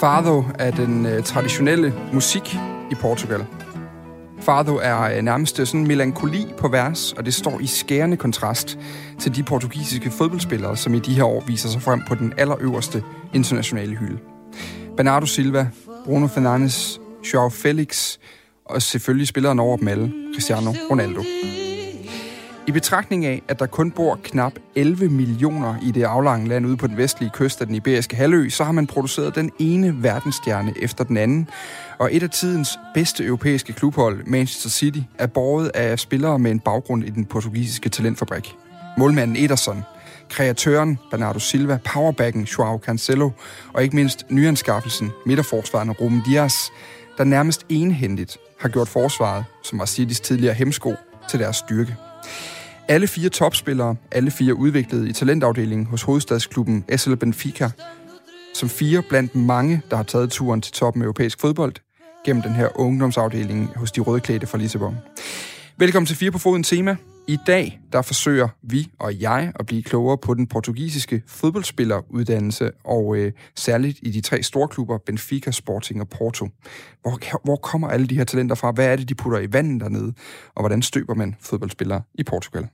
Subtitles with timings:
[0.00, 2.54] Fado er den øh, traditionelle musik
[2.90, 3.46] i Portugal.
[4.40, 8.78] Fado er øh, nærmest sådan melankoli på vers, og det står i skærende kontrast
[9.18, 13.02] til de portugisiske fodboldspillere, som i de her år viser sig frem på den allerøverste
[13.34, 14.29] internationale hylde.
[15.00, 15.66] Bernardo Silva,
[16.04, 17.00] Bruno Fernandes,
[17.34, 18.18] Joao Felix
[18.64, 21.22] og selvfølgelig spilleren over dem alle, Cristiano Ronaldo.
[22.66, 26.76] I betragtning af, at der kun bor knap 11 millioner i det aflange land ude
[26.76, 30.74] på den vestlige kyst af den iberiske halvø, så har man produceret den ene verdensstjerne
[30.82, 31.48] efter den anden.
[31.98, 36.60] Og et af tidens bedste europæiske klubhold, Manchester City, er borget af spillere med en
[36.60, 38.56] baggrund i den portugisiske talentfabrik.
[38.98, 39.82] Målmanden Ederson,
[40.30, 43.30] kreatøren Bernardo Silva, powerbacken Joao Cancelo
[43.72, 46.72] og ikke mindst nyanskaffelsen midterforsvarende Ruben Dias,
[47.18, 50.94] der nærmest enhændigt har gjort forsvaret, som var Citys tidligere hemsko,
[51.30, 51.96] til deres styrke.
[52.88, 57.70] Alle fire topspillere, alle fire udviklet i talentafdelingen hos hovedstadsklubben SL Benfica,
[58.54, 61.74] som fire blandt mange, der har taget turen til toppen af europæisk fodbold,
[62.24, 64.96] gennem den her ungdomsafdeling hos de rødklædte fra Lissabon.
[65.76, 66.96] Velkommen til Fire på Foden tema.
[67.28, 73.16] I dag der forsøger vi og jeg at blive klogere på den portugisiske fodboldspilleruddannelse, og
[73.16, 76.48] øh, særligt i de tre store klubber, Benfica, Sporting og Porto.
[77.02, 78.70] Hvor, hvor kommer alle de her talenter fra?
[78.70, 80.12] Hvad er det, de putter i vandet dernede?
[80.54, 82.68] Og hvordan støber man fodboldspillere i Portugal?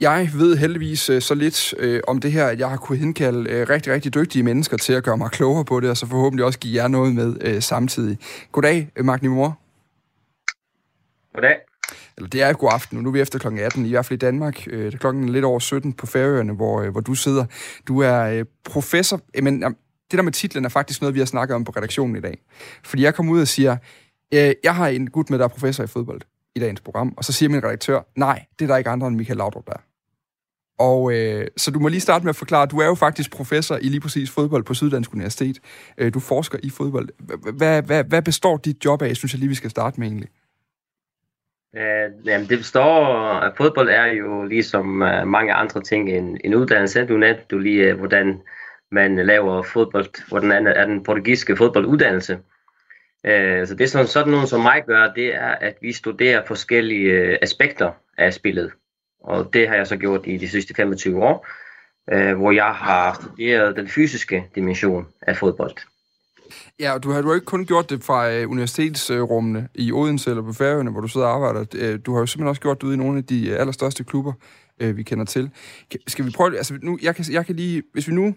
[0.00, 3.50] Jeg ved heldigvis øh, så lidt øh, om det her, at jeg har kunnet henkalde
[3.50, 6.44] øh, rigtig, rigtig dygtige mennesker til at gøre mig klogere på det, og så forhåbentlig
[6.44, 8.18] også give jer noget med øh, samtidig.
[8.52, 9.58] Goddag, øh, Magni Mor.
[11.34, 11.56] Goddag.
[12.16, 13.08] Eller det er god aften nu.
[13.08, 13.58] Er vi efter kl.
[13.58, 14.66] 18, i hvert fald i Danmark.
[14.70, 17.44] Øh, det er klokken lidt over 17 på Færøerne, hvor, øh, hvor du sidder.
[17.88, 19.20] Du er øh, professor...
[19.34, 19.62] Øh, men
[20.10, 22.38] det der med titlen er faktisk noget, vi har snakket om på redaktionen i dag.
[22.84, 23.76] Fordi jeg kommer ud og siger,
[24.34, 26.20] øh, jeg har en gut med, der er professor i fodbold
[26.56, 29.16] i dagens program, og så siger min redaktør, nej, det er der ikke andre end
[29.16, 29.72] Michael Laudrup, der
[30.78, 33.76] og øh, så du må lige starte med at forklare, du er jo faktisk professor
[33.76, 35.60] i lige præcis fodbold på Syddansk Universitet.
[35.98, 37.08] Øh, du forsker i fodbold.
[37.52, 40.28] Hvad, hvad, hvad består dit job af, synes jeg lige, vi skal starte med egentlig?
[41.72, 43.06] Uh, jamen, det består,
[43.40, 47.06] at fodbold er jo ligesom uh, mange andre ting en, en uddannelse.
[47.06, 48.40] Du nævnte du lige, uh, hvordan
[48.92, 52.34] man laver fodbold, hvordan er, er den portugiske fodbolduddannelse.
[53.24, 57.28] Uh, så det, som sådan nogen som mig gør, det er, at vi studerer forskellige
[57.28, 58.72] uh, aspekter af spillet.
[59.26, 61.46] Og det har jeg så gjort i de sidste 25 år,
[62.12, 65.76] øh, hvor jeg har studeret den fysiske dimension af fodbold.
[66.80, 70.42] Ja, og du har jo ikke kun gjort det fra øh, universitetsrummene i Odense eller
[70.42, 71.64] på Færøerne, hvor du sidder og arbejder.
[71.74, 74.04] Øh, du har jo simpelthen også gjort det ude i nogle af de øh, allerstørste
[74.04, 74.32] klubber,
[74.80, 75.50] øh, vi kender til.
[76.06, 77.82] Skal vi prøve Altså, nu, jeg, kan, jeg kan lige...
[77.92, 78.34] Hvis vi nu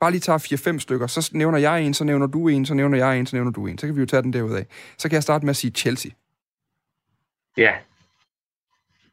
[0.00, 2.98] bare lige tager 4-5 stykker, så nævner jeg en, så nævner du en, så nævner
[2.98, 3.78] jeg en, så nævner du en.
[3.78, 4.66] Så kan vi jo tage den derud af.
[4.98, 6.10] Så kan jeg starte med at sige Chelsea.
[7.56, 7.72] Ja,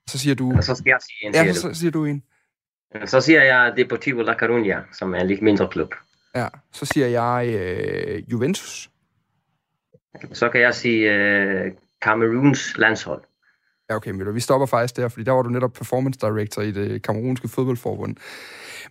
[0.07, 0.53] så siger du...
[0.57, 1.47] Og så skal jeg sige en.
[1.47, 2.23] Ja, så, så siger du en.
[3.05, 5.95] Så siger jeg Deportivo La Coruña, som er en lidt mindre klub.
[6.35, 8.89] Ja, så siger jeg øh, Juventus.
[10.33, 13.23] Så kan jeg sige øh, Cameroons landshold.
[13.89, 16.71] Ja, okay, men vi stopper faktisk der, fordi der var du netop performance director i
[16.71, 18.15] det kamerunske fodboldforbund.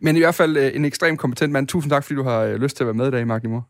[0.01, 1.69] Men i hvert fald øh, en ekstremt kompetent mand.
[1.69, 3.69] Tusind tak, fordi du har øh, lyst til at være med i dag, Mark Nimor.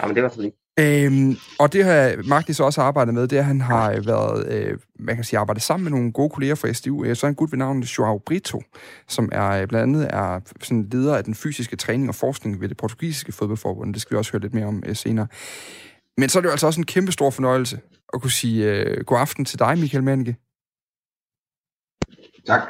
[0.00, 0.54] Jamen, det var så lidt.
[0.80, 4.52] Øhm, og det har Magdi så også arbejdet med, det er, at han har været,
[4.52, 7.04] øh, man kan sige, arbejdet sammen med nogle gode kolleger fra SDU.
[7.04, 8.62] Øh, så er en gut ved navnet Joao Brito,
[9.08, 12.68] som er øh, blandt andet er sådan leder af den fysiske træning og forskning ved
[12.68, 13.94] det portugisiske fodboldforbund.
[13.94, 15.26] Det skal vi også høre lidt mere om øh, senere.
[16.16, 17.80] Men så er det jo altså også en kæmpe stor fornøjelse
[18.14, 20.36] at kunne sige øh, god aften til dig, Michael Manneke.
[22.46, 22.62] Tak.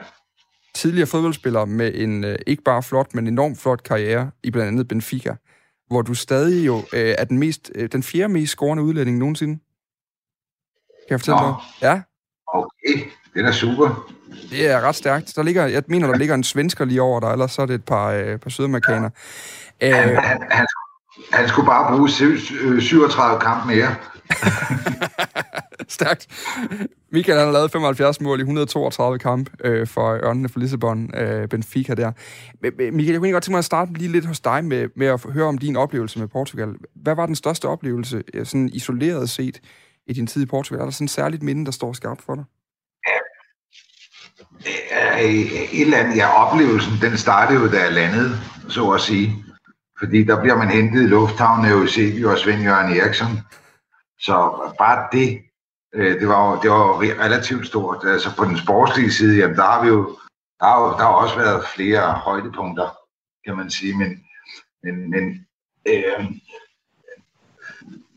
[0.74, 4.88] Tidligere fodboldspiller med en øh, ikke bare flot, men enormt flot karriere i blandt andet
[4.88, 5.36] Benfica
[5.92, 9.58] hvor du stadig jo øh, er den, mest, øh, den fjerde mest scorende udlænding nogensinde.
[11.08, 11.54] Kan jeg fortælle dig?
[11.82, 12.00] Ja.
[12.47, 14.08] Okay, det er super.
[14.50, 15.32] Det er ret stærkt.
[15.37, 17.75] Der ligger, jeg mener, der ligger en svensker lige over dig, ellers så er det
[17.75, 19.11] et par, øh, par sydamerikanere.
[19.82, 20.67] Han, han, han,
[21.32, 22.08] han skulle bare bruge
[22.81, 23.94] 37 kampe mere.
[25.88, 26.26] Stærkt.
[27.12, 31.48] Michael han har lavet 75 mål i 132 kampe øh, for Ørnene for Lissabon, øh,
[31.48, 32.12] Benfica der.
[32.62, 35.24] Michael, jeg kunne godt tænke mig at starte lige lidt hos dig med, med at
[35.32, 36.69] høre om din oplevelse med Portugal.
[36.94, 39.60] Hvad var den største oplevelse, sådan isoleret set,
[40.06, 40.80] i din tid i Portugal?
[40.80, 42.44] Er der sådan et særligt minde, der står skarpt for dig?
[44.90, 48.38] Ja, et eller andet, ja, oplevelsen, den startede jo, da jeg landede,
[48.69, 49.44] så at sige.
[49.98, 53.38] Fordi der bliver man hentet i lufthavnen af Eusebio og Svend Jørgen Eriksson.
[54.22, 54.34] Så
[54.78, 55.42] bare det,
[55.94, 58.04] øh, det var, det var relativt stort.
[58.06, 60.19] Altså på den sportslige side, jamen der har vi jo
[60.62, 62.88] der har, der har også været flere højdepunkter,
[63.44, 64.24] kan man sige, men,
[64.82, 65.46] men, men
[65.88, 66.30] øh,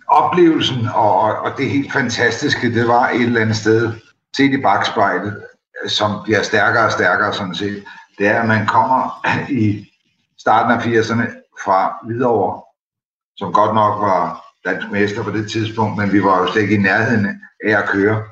[0.07, 3.93] oplevelsen og, og det helt fantastiske, det var et eller andet sted,
[4.37, 5.45] set i bagspejlet,
[5.87, 7.83] som bliver stærkere og stærkere sådan set,
[8.17, 9.91] det er, at man kommer i
[10.37, 11.27] starten af 80'erne
[11.63, 12.61] fra Hvidovre,
[13.37, 16.75] som godt nok var dansk mester på det tidspunkt, men vi var jo slet ikke
[16.75, 18.23] i nærheden af at køre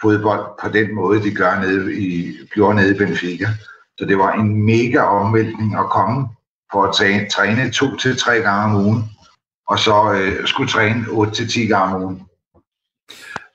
[0.00, 3.48] fodbold på den måde, de gør nede i, gjorde nede i Benfica.
[3.98, 6.28] Så det var en mega omvæltning at komme
[6.72, 9.04] for at træne, træne to til tre gange om ugen,
[9.68, 12.22] og så øh, skulle træne 8 til 10 gange om ugen.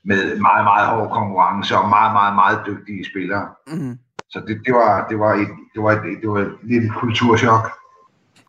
[0.06, 3.48] Med meget, meget hård konkurrence og meget, meget, meget dygtige spillere.
[3.68, 3.98] Mm.
[4.30, 7.81] Så det, det, var, det, var et, det, var et, det var et lille kulturschok.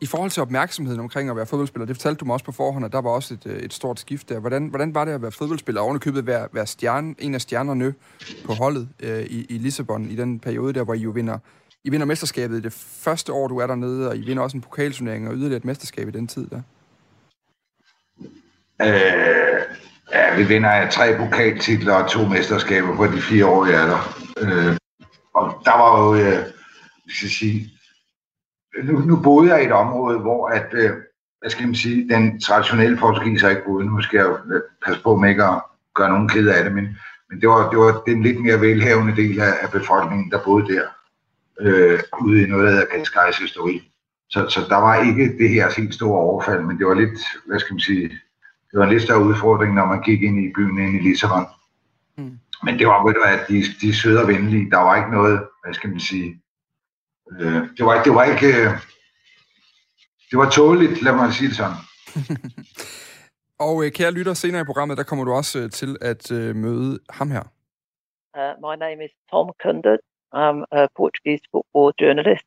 [0.02, 2.84] I forhold til opmærksomheden omkring at være fodboldspiller, det fortalte du mig også på forhånd,
[2.84, 4.38] at der var også et, øh, et stort skift der.
[4.38, 7.94] Hvordan, hvordan var det at være fodboldspiller, og købet være, være stjerne, en af stjernerne
[8.44, 11.38] på holdet øh, i, i Lissabon i den periode der, hvor I jo vinder,
[11.84, 14.60] I vinder mesterskabet i det første år, du er dernede, og I vinder også en
[14.60, 16.62] pokalturnering og yderligere et mesterskab i den tid der?
[18.82, 19.62] Øh,
[20.12, 24.18] ja, vi vinder tre pokaltitler og to mesterskaber på de fire år, jeg er der.
[24.38, 24.76] Øh,
[25.34, 26.46] og der var jo, øh,
[27.08, 27.71] skal sige,
[28.84, 30.90] nu, nu boede jeg i et område, hvor at, øh,
[31.40, 33.86] hvad skal man sige, den traditionelle portugiser ikke boede.
[33.86, 35.60] Nu skal jeg jo øh, passe på med ikke at
[35.94, 36.84] gøre nogen ked af det, men,
[37.30, 40.74] men det var, det var den lidt mere velhavende del af, af befolkningen, der boede
[40.74, 40.84] der,
[41.60, 43.80] øh, ude i noget, der hedder Cascais historie.
[44.30, 47.58] Så, så der var ikke det her helt store overfald, men det var lidt, hvad
[47.58, 48.08] skal man sige,
[48.70, 51.46] det var en lidt større udfordring, når man gik ind i byen ind i Lissabon.
[52.18, 52.38] Mm.
[52.64, 54.70] Men det var, ved du, at de, de søde og venlige.
[54.70, 56.42] Der var ikke noget, hvad skal man sige,
[57.40, 58.70] øh, det, var, det var ikke, øh,
[60.30, 61.76] det var tåligt, lad mig sige det sådan.
[63.66, 66.56] og øh, kære lytter, senere i programmet, der kommer du også øh, til at øh,
[66.56, 67.42] møde ham her.
[68.38, 70.00] Uh, my name is Tom Kundert.
[70.34, 72.46] I'm a Portuguese football journalist.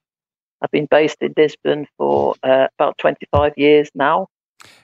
[0.61, 4.27] I've been based in Lisbon for uh, about 25 years now.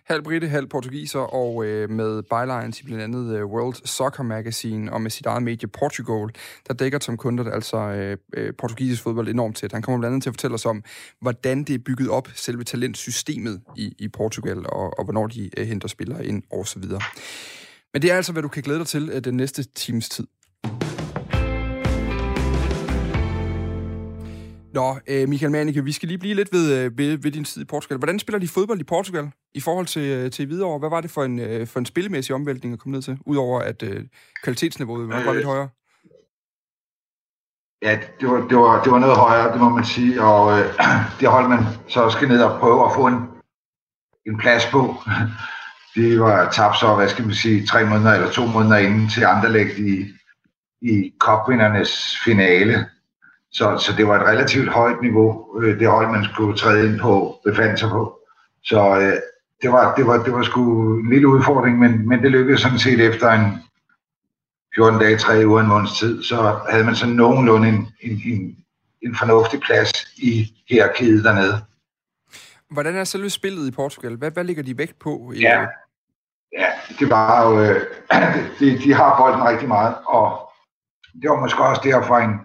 [0.04, 4.94] Halv britte, halv portugiser, og øh, med bylines i blandt andet øh, World Soccer Magazine,
[4.94, 6.30] og med sit eget medie Portugal,
[6.68, 9.72] der dækker Tom Kundert altså øh, øh, portugisisk fodbold enormt tæt.
[9.72, 10.84] Han kommer blandt andet til at fortælle os om,
[11.20, 15.68] hvordan det er bygget op, selve talentsystemet i, i Portugal, og, og hvornår de øh,
[15.68, 17.02] henter spillere ind, og så videre.
[17.94, 20.28] Men det er altså, hvad du kan glæde dig til øh, den næste times tid.
[24.74, 27.62] Nå, øh, Michael Manike, vi skal lige blive lidt ved, øh, ved, ved din tid
[27.62, 27.98] i Portugal.
[27.98, 30.80] Hvordan spiller de fodbold i Portugal i forhold til, øh, til Hvidovre?
[30.80, 33.84] Hvad var det for en, for en spillemæssig omvæltning at komme ned til, udover at
[33.84, 34.06] øh,
[34.44, 35.70] kvalitetsniveauet var øh, lidt højere?
[37.82, 40.66] Ja, det var, det, var, det var noget højere, det må man sige, og øh,
[41.20, 43.20] det holdt man så skal ned og prøve at få en,
[44.26, 44.82] en plads på.
[45.96, 49.24] Det var tabt så, hvad skal man sige, tre måneder eller to måneder inden til
[49.24, 50.06] Anderlecht i,
[50.82, 52.86] i cupvindernes finale
[53.52, 57.00] så, så det var et relativt højt niveau, øh, det hold, man skulle træde ind
[57.00, 58.20] på, befandt sig på.
[58.64, 59.18] Så øh,
[59.62, 62.80] det, var, det, var, det var sgu en lille udfordring, men, men det lykkedes sådan
[62.80, 63.64] set efter en
[64.76, 68.58] 14 dage, 3 uger, en måneds tid, så havde man sådan nogenlunde en, en, en,
[69.02, 71.62] en fornuftig plads i hierarkiet dernede.
[72.70, 74.16] Hvordan er selve spillet i Portugal?
[74.16, 75.32] Hvad, hvad ligger de vægt på?
[75.36, 75.40] I...
[75.40, 75.66] Ja,
[76.58, 76.68] ja,
[77.00, 77.82] det var jo, øh,
[78.60, 80.52] de, de har bolden rigtig meget, og
[81.22, 82.40] det var måske også derfor en,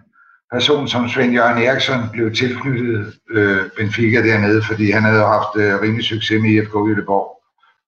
[0.53, 5.81] person som Svend Jørgen Eriksson blev tilknyttet øh, Benfica dernede, fordi han havde haft øh,
[5.81, 7.29] rimelig succes med IFK Göteborg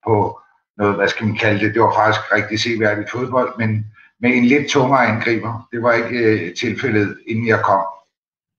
[0.07, 0.41] på
[0.79, 3.87] noget, hvad skal man kalde det, det var faktisk rigtig seværdigt fodbold, men
[4.21, 5.69] med en lidt tungere angriber.
[5.73, 7.83] Det var ikke øh, tilfældet, inden jeg kom.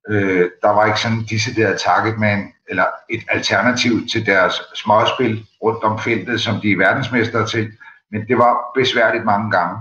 [0.09, 5.99] Øh, der var ikke sådan decideret targetman, eller et alternativ til deres småspil rundt om
[5.99, 7.71] feltet, som de er verdensmestre til,
[8.11, 9.77] men det var besværligt mange gange.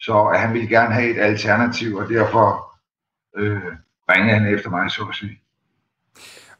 [0.00, 2.65] Så han ville gerne have et alternativ, og derfor
[3.36, 3.62] øh,
[4.10, 5.40] ringede han efter mig, så at sige.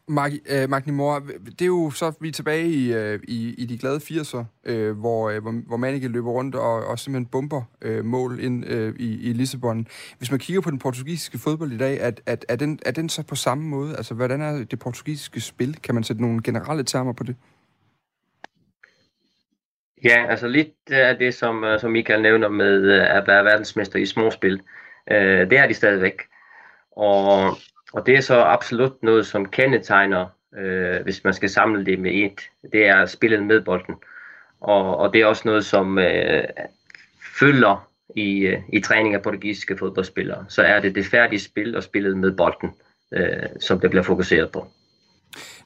[0.09, 3.67] Mark, øh, Magni Mor, det er jo så, vi er tilbage i, øh, i, i
[3.67, 7.63] de glade 80'er, øh, hvor, øh, hvor, hvor Manike løber rundt og, og simpelthen bomber
[7.83, 9.87] øh, mål ind øh, i, i Lissabon.
[10.19, 13.09] Hvis man kigger på den portugisiske fodbold i dag, at, at, er, den, er den
[13.09, 13.97] så på samme måde?
[13.97, 15.77] Altså, hvordan er det portugisiske spil?
[15.83, 17.37] Kan man sætte nogle generelle termer på det?
[20.05, 23.99] Ja, altså lidt af det, som, øh, som Michael nævner med øh, at være verdensmester
[23.99, 24.61] i småspil.
[25.11, 26.23] Øh, det er de stadigvæk.
[26.97, 27.57] Og,
[27.93, 30.27] og det er så absolut noget, som kendetegner,
[30.57, 32.41] øh, hvis man skal samle det med et,
[32.73, 33.95] det er spillet med bolden.
[34.61, 36.45] Og, og det er også noget, som øh,
[37.39, 40.45] følger i, øh, i træning af portugisiske fodboldspillere.
[40.49, 42.71] Så er det det færdige spil og spillet med bolden,
[43.13, 44.67] øh, som det bliver fokuseret på.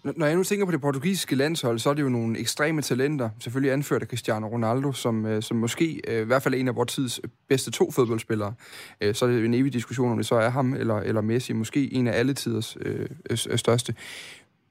[0.04, 3.30] Når jeg nu tænker på det portugisiske landshold, så er det jo nogle ekstreme talenter,
[3.38, 6.76] selvfølgelig anført af Cristiano Ronaldo, som, øh, som måske øh, i hvert fald en af
[6.76, 8.54] vores tids øh, bedste to fodboldspillere.
[9.12, 11.94] Så er det en evig diskussion, om det så er ham eller, eller Messi, måske
[11.94, 13.08] en af alle tiders øh,
[13.56, 13.94] største.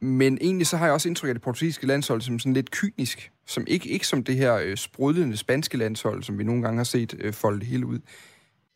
[0.01, 3.31] Men egentlig så har jeg også indtryk af det portugisiske landshold som sådan lidt kynisk,
[3.47, 6.83] som ikke, ikke som det her øh, sprudlende spanske landshold, som vi nogle gange har
[6.83, 7.99] set øh, folde hele ud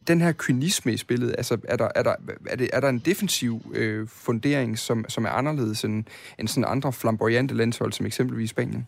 [0.08, 2.16] den her kynisme i spillet, altså er der, er der,
[2.50, 6.04] er det, er der en defensiv øh, fundering, som, som er anderledes end,
[6.40, 8.88] end sådan andre flamboyante landshold, som eksempelvis Spanien?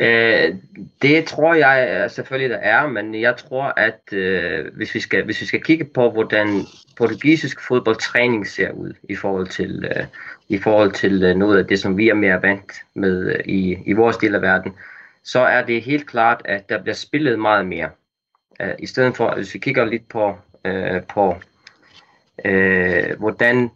[0.00, 0.54] Øh,
[1.02, 5.40] det tror jeg selvfølgelig der er, men jeg tror, at øh, hvis, vi skal, hvis
[5.40, 6.62] vi skal kigge på, hvordan
[6.96, 10.06] portugisisk fodboldtræning ser ud i forhold til, øh,
[10.48, 13.78] i forhold til øh, noget af det, som vi er mere vant med øh, i,
[13.86, 14.72] i vores del af verden,
[15.22, 17.90] så er det helt klart, at der bliver spillet meget mere.
[18.60, 21.36] Øh, I stedet for, hvis vi kigger lidt på, øh, på
[22.44, 23.70] øh, hvordan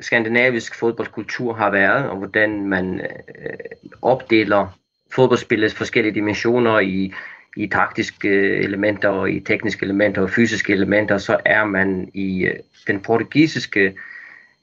[0.00, 3.56] skandinavisk fodboldkultur har været, og hvordan man øh,
[4.02, 4.78] opdeler
[5.12, 7.12] fodboldspillets forskellige dimensioner i,
[7.56, 12.44] i taktiske øh, elementer, og i tekniske elementer og fysiske elementer, så er man i
[12.44, 12.56] øh,
[12.86, 13.94] den portugisiske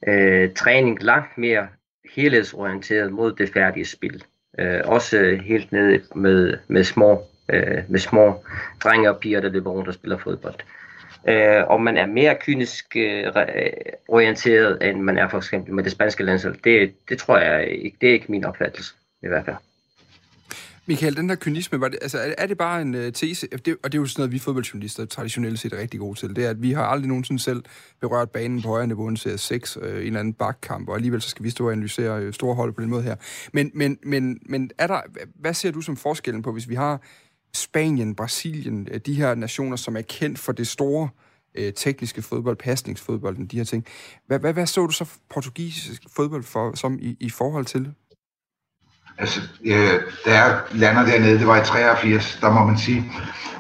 [0.07, 1.67] øh, træning langt mere
[2.15, 4.24] helhedsorienteret mod det færdige spil.
[4.59, 8.44] Øh, også helt ned med, med små øh, med små
[8.84, 10.56] drenge og piger, der løber rundt og spiller fodbold.
[11.27, 13.72] Øh, og man er mere kynisk øh, øh,
[14.08, 16.56] orienteret, end man er for eksempel med det spanske landshold.
[16.63, 19.56] Det, det tror jeg ikke, det er ikke min opfattelse i hvert fald.
[20.89, 23.92] Michael, den der kynisme, var det, altså, er, det bare en uh, tese, det, og
[23.92, 26.50] det er jo sådan noget, vi fodboldjournalister traditionelt set er rigtig gode til, det er,
[26.50, 27.63] at vi har aldrig nogensinde selv
[28.01, 31.22] berørt banen på højere niveau end Serie 6, øh, en eller anden bakkamp, og alligevel
[31.22, 33.16] så skal vi stå og analysere øh, store hold på den måde her.
[33.54, 35.01] Men, men, men, men er der,
[35.36, 37.01] hvad ser du som forskellen på, hvis vi har
[37.57, 41.09] Spanien, Brasilien, øh, de her nationer, som er kendt for det store
[41.55, 43.85] øh, tekniske fodbold, pasningsfodbold, de her ting.
[44.27, 47.93] Hvad, hvad, hvad så du så portugisisk fodbold for, som i, i forhold til
[49.19, 53.11] Altså, øh, da jeg lander dernede, det var i 83, der må man sige,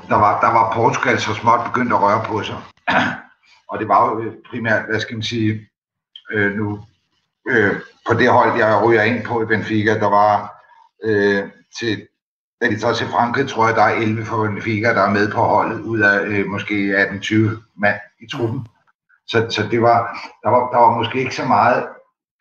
[0.09, 2.61] der var, der var Portugal så småt begyndt at røre på sig.
[3.69, 5.67] Og det var jo øh, primært, hvad skal man sige,
[6.31, 6.79] øh, nu
[7.49, 7.75] øh,
[8.07, 10.63] på det hold, jeg ryger ind på i Benfica, der var
[11.03, 11.43] øh,
[11.79, 12.07] til
[12.61, 15.31] da de tager til Frankrig, tror jeg, der er 11 for Benfica, der er med
[15.31, 17.35] på holdet, ud af øh, måske 18-20
[17.77, 18.67] mand i truppen.
[19.27, 19.99] Så, så det var,
[20.43, 21.87] der, var, der var måske ikke så meget,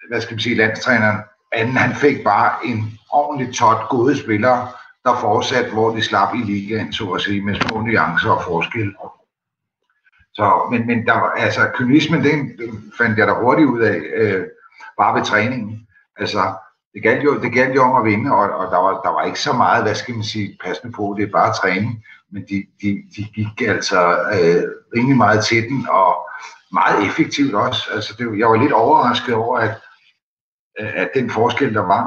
[0.08, 1.18] hvad skal man sige, landstræneren,
[1.52, 4.68] anden han fik bare en ordentligt tot gode spillere,
[5.04, 8.94] der fortsat, hvor de slap i ligaen, så at sige, med små nuancer og forskel.
[10.34, 14.00] Så, men, men der var, altså, kynismen, den, den fandt jeg da hurtigt ud af,
[14.14, 14.46] øh,
[14.98, 15.86] bare ved træningen.
[16.16, 16.54] Altså,
[16.96, 19.24] det galt jo, det galt jo om at vinde, og, og der, var, der var
[19.24, 22.66] ikke så meget, hvad skal man sige, passende på, det er bare træning, men de,
[22.82, 24.00] de, de gik altså
[24.36, 24.62] øh,
[24.96, 26.28] rimelig meget til den, og
[26.72, 27.90] meget effektivt også.
[27.92, 29.74] Altså det, jeg var lidt overrasket over, at,
[30.76, 32.04] at den forskel, der var,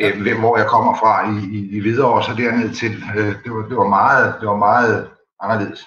[0.00, 3.52] øh, hvor jeg kommer fra i, i, i videre og så derned til, øh, det,
[3.54, 5.10] var, det, var meget, det var meget
[5.40, 5.86] anderledes.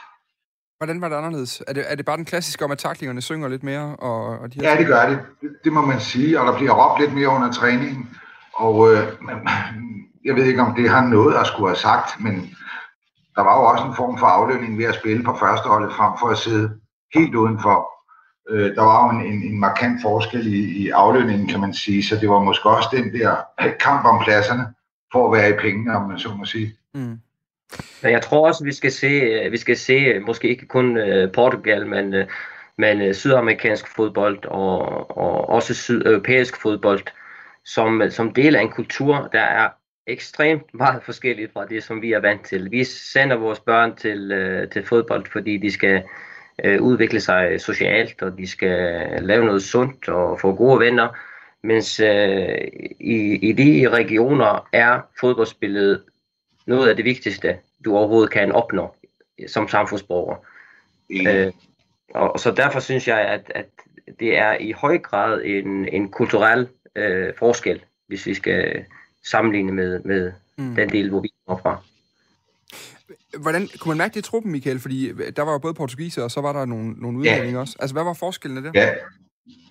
[0.84, 1.64] Hvordan var det anderledes?
[1.68, 3.96] Er det, er det bare den klassiske om, at taklingerne synger lidt mere?
[3.96, 5.20] Og, og de her ja, det gør det.
[5.64, 5.74] det.
[5.74, 8.10] Må man sige, og der bliver råbt lidt mere under træningen.
[8.54, 9.08] Og øh,
[10.26, 12.56] jeg ved ikke, om det har noget at skulle have sagt, men
[13.36, 16.28] der var jo også en form for aflønning ved at spille på førsteholdet, frem for
[16.28, 16.80] at sidde
[17.14, 17.90] helt udenfor.
[18.50, 22.04] Øh, der var jo en, en, en markant forskel i, i aflønningen, kan man sige,
[22.04, 23.36] så det var måske også den der
[23.86, 24.66] kamp om pladserne
[25.12, 26.76] for at være i penge, om man så må sige.
[26.94, 27.20] Mm.
[28.04, 30.98] Men jeg tror også, vi skal se, øh, vi skal se øh, måske ikke kun
[30.98, 32.16] øh, Portugal, men,
[32.78, 37.02] men sydamerikansk fodbold og, og også sydeuropæisk fodbold
[37.66, 39.70] som, som del af en kultur, der er
[40.08, 42.72] ekstremt meget forskelligt fra det, som vi er vant til.
[42.72, 44.32] Vi sender vores børn til,
[44.72, 46.04] til fodbold, fordi de skal
[46.80, 51.08] udvikle sig socialt, og de skal lave noget sundt og få gode venner.
[51.64, 52.58] Mens øh,
[53.00, 56.04] i, i de regioner er fodboldspillet
[56.66, 58.96] noget af det vigtigste, du overhovedet kan opnå
[59.48, 60.36] som samfundsborger.
[61.10, 61.28] Mm.
[61.28, 61.54] Øh,
[62.16, 63.66] og så derfor synes jeg, at, at
[64.20, 68.86] det er i høj grad en, en kulturel øh, forskel, hvis vi skal
[69.26, 70.76] sammenligne med, med mm.
[70.76, 71.78] den del, hvor vi kommer fra.
[73.42, 74.80] Hvordan, kunne man mærke det i truppen, Michael?
[74.80, 77.60] Fordi der var jo både portugiser, og så var der nogle, nogle udlændinge ja.
[77.60, 77.76] også.
[77.80, 78.72] Altså, hvad var forskellen der?
[78.74, 78.94] Ja,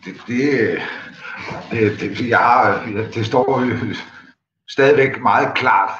[0.04, 0.78] det, det,
[1.70, 2.82] det, det, jeg,
[3.14, 3.94] det står jo
[4.68, 5.90] stadigvæk meget klart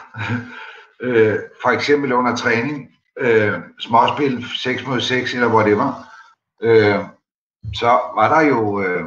[1.03, 5.93] øh, for eksempel under træning, øh, småspil 6 mod 6 eller whatever,
[6.63, 6.99] øh,
[7.75, 9.05] så var der jo øh,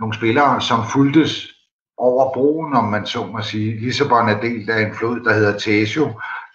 [0.00, 1.48] nogle spillere, som fuldtes
[1.96, 3.80] over broen, om man så må sige.
[3.80, 6.04] Lissabon er delt af en flod, der hedder Tesio.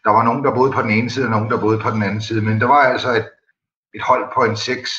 [0.03, 2.03] Der var nogen, der boede på den ene side, og nogen, der boede på den
[2.03, 2.41] anden side.
[2.41, 3.29] Men der var altså et,
[3.95, 4.91] et hold på en seks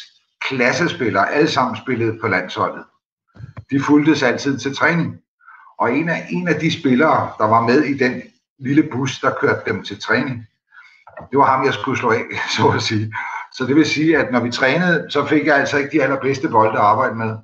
[0.48, 2.84] klassespillere, alle sammen spillede på landsholdet.
[3.70, 5.18] de fulgtes altid til træning.
[5.78, 8.22] Og en af, en af de spillere, der var med i den
[8.62, 10.46] lille bus, der kørte dem til træning,
[11.30, 12.24] det var ham, jeg skulle slå af,
[12.56, 13.14] så at sige.
[13.52, 16.48] Så det vil sige, at når vi trænede, så fik jeg altså ikke de allerbedste
[16.48, 17.36] bolde at arbejde med.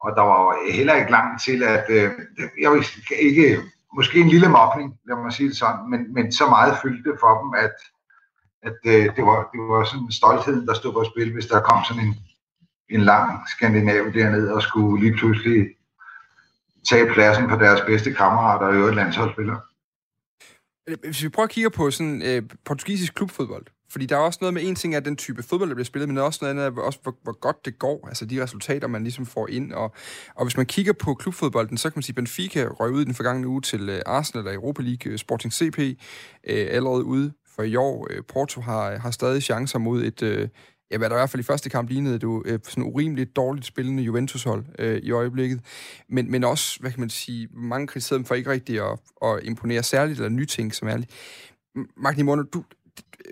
[0.00, 2.10] Og der var heller ikke langt til, at øh,
[2.60, 2.84] jeg var
[3.18, 3.62] ikke,
[3.96, 7.40] måske en lille mobning, lad mig sige det sådan, men, men så meget fyldte for
[7.40, 7.76] dem, at,
[8.62, 11.84] at øh, det, var, det var sådan stoltheden, der stod på spil, hvis der kom
[11.84, 12.16] sådan en,
[12.90, 15.66] en lang skandinav dernede og skulle lige pludselig
[16.88, 19.60] tage pladsen på deres bedste kammerater og øvrigt landsholdsspillere.
[20.88, 24.38] Øh, hvis vi prøver at kigge på sådan øh, portugisisk klubfodbold, fordi der er også
[24.40, 26.38] noget med, en ting af den type fodbold, der bliver spillet, men der er også
[26.42, 29.48] noget andet af, også, hvor, hvor godt det går, altså de resultater, man ligesom får
[29.48, 29.72] ind.
[29.72, 29.94] Og,
[30.34, 33.04] og hvis man kigger på klubfodbolden, så kan man sige, at Benfica røg ud i
[33.04, 35.96] den forgangne uge til øh, Arsenal eller Europa League, øh, Sporting CP, øh,
[36.44, 38.06] allerede ude for i år.
[38.10, 40.48] Øh, Porto har, har stadig chancer mod et, øh,
[40.90, 43.66] ja, hvad der i hvert fald i første kamp lignede, du øh, sådan urimeligt dårligt
[43.66, 45.60] spillende Juventus-hold øh, i øjeblikket.
[46.08, 49.40] Men, men også, hvad kan man sige, mange kritiserede dem for ikke rigtig at, at
[49.42, 51.10] imponere særligt, eller nyting som ærligt.
[51.96, 52.64] Magni Mono, du,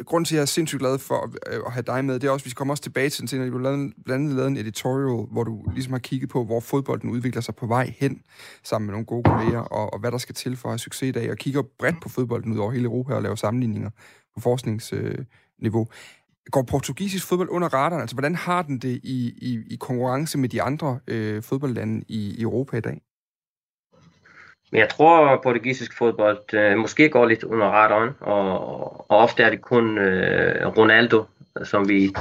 [0.04, 2.30] grunden til, at jeg er sindssygt glad for at, at have dig med, det er
[2.30, 5.26] også, at vi kommer også tilbage til den senere, du blandt andet lavet en editorial,
[5.32, 8.22] hvor du ligesom har kigget på, hvor fodbolden udvikler sig på vej hen,
[8.64, 11.08] sammen med nogle gode kolleger, og, og hvad der skal til for at have succes
[11.08, 13.90] i dag, og kigger bredt på fodbolden ud over hele Europa og laver sammenligninger
[14.34, 15.88] på forskningsniveau.
[16.50, 18.00] Går portugisisk fodbold under radaren?
[18.00, 22.34] Altså, hvordan har den det i, i, i konkurrence med de andre øh, fodboldlande i,
[22.38, 23.00] i Europa i dag?
[24.72, 29.42] Men jeg tror, at portugisisk fodbold øh, måske går lidt under radaren, og, og ofte
[29.42, 31.24] er det kun øh, Ronaldo,
[31.64, 32.14] som vi,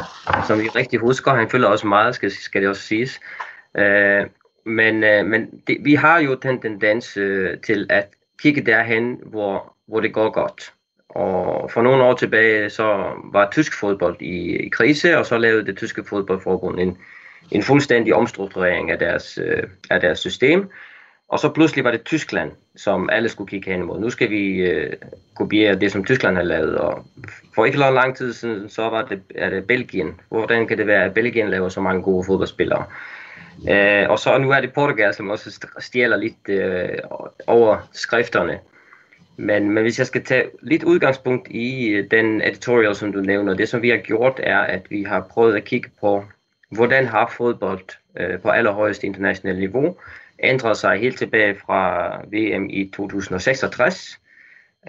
[0.47, 1.33] som vi rigtig husker.
[1.33, 3.19] Han følger også meget, skal, skal det også siges.
[3.77, 4.25] Øh,
[4.65, 9.75] men øh, men det, vi har jo den tendens øh, til at kigge derhen, hvor,
[9.87, 10.73] hvor det går godt.
[11.15, 15.65] Og for nogle år tilbage, så var tysk fodbold i, i krise, og så lavede
[15.65, 16.97] det tyske fodboldforbund en,
[17.51, 20.69] en fuldstændig omstrukturering af deres, øh, af deres system.
[21.29, 23.99] Og så pludselig var det Tyskland, som alle skulle kigge hen imod.
[23.99, 24.93] Nu skal vi øh,
[25.35, 26.77] kopiere det, som Tyskland har lavet.
[26.77, 27.05] Og
[27.55, 30.21] for ikke lang tid siden, så var det, er det Belgien.
[30.29, 32.85] Hvordan kan det være, at Belgien laver så mange gode fodboldspillere?
[33.69, 36.89] Øh, og så nu er det Portugal, som også stjæler lidt øh,
[37.47, 38.59] over skrifterne.
[39.37, 43.53] Men, men hvis jeg skal tage lidt udgangspunkt i øh, den editorial, som du nævner,
[43.53, 46.25] det som vi har gjort, er, at vi har prøvet at kigge på,
[46.71, 47.85] hvordan har fodbold
[48.17, 49.95] øh, på allerhøjeste internationale niveau
[50.39, 54.19] ændret sig helt tilbage fra VM i 2066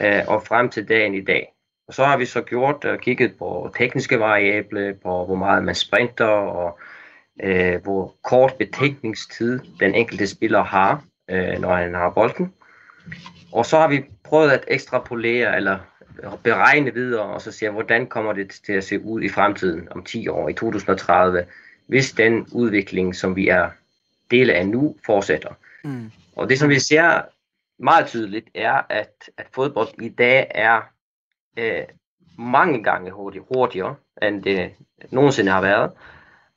[0.01, 1.53] øh, og frem til dagen i dag.
[1.89, 5.75] Og så har vi så gjort og kigget på tekniske variable, på hvor meget man
[5.75, 6.79] sprinter og
[7.43, 12.53] øh, hvor kort betænkningstid den enkelte spiller har, øh, når han har bolden.
[13.57, 15.79] Og så har vi prøvet at ekstrapolere eller
[16.43, 20.05] beregne videre, og så se, hvordan kommer det til at se ud i fremtiden om
[20.05, 21.47] 10 år, i 2030,
[21.87, 23.71] hvis den udvikling, som vi er
[24.31, 25.55] dele af nu, fortsætter.
[25.85, 26.11] Mm.
[26.37, 27.23] Og det, som vi ser
[27.79, 30.81] meget tydeligt, er, at, at fodbold i dag er
[31.59, 31.85] øh,
[32.39, 34.73] mange gange hurtig, hurtigere, end det
[35.11, 35.91] nogensinde har været.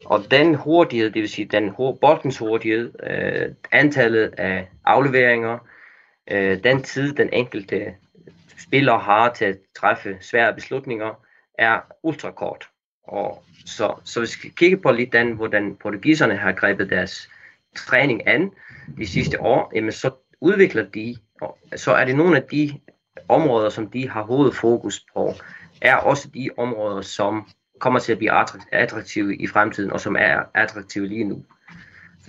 [0.05, 5.59] Og den hurtighed, det vil sige den boldens hurtighed, øh, antallet af afleveringer,
[6.31, 7.95] øh, den tid, den enkelte
[8.59, 11.25] spiller har til at træffe svære beslutninger,
[11.57, 12.69] er ultrakort.
[13.03, 17.29] Og så, så hvis vi kigger på lidt den, hvordan portugiserne har grebet deres
[17.75, 18.51] træning an
[18.97, 20.11] de sidste år, jamen så
[20.41, 22.79] udvikler de, og så er det nogle af de
[23.27, 25.33] områder, som de har hovedfokus på,
[25.81, 28.31] er også de områder, som kommer til at blive
[28.71, 31.45] attraktive i fremtiden, og som er attraktive lige nu.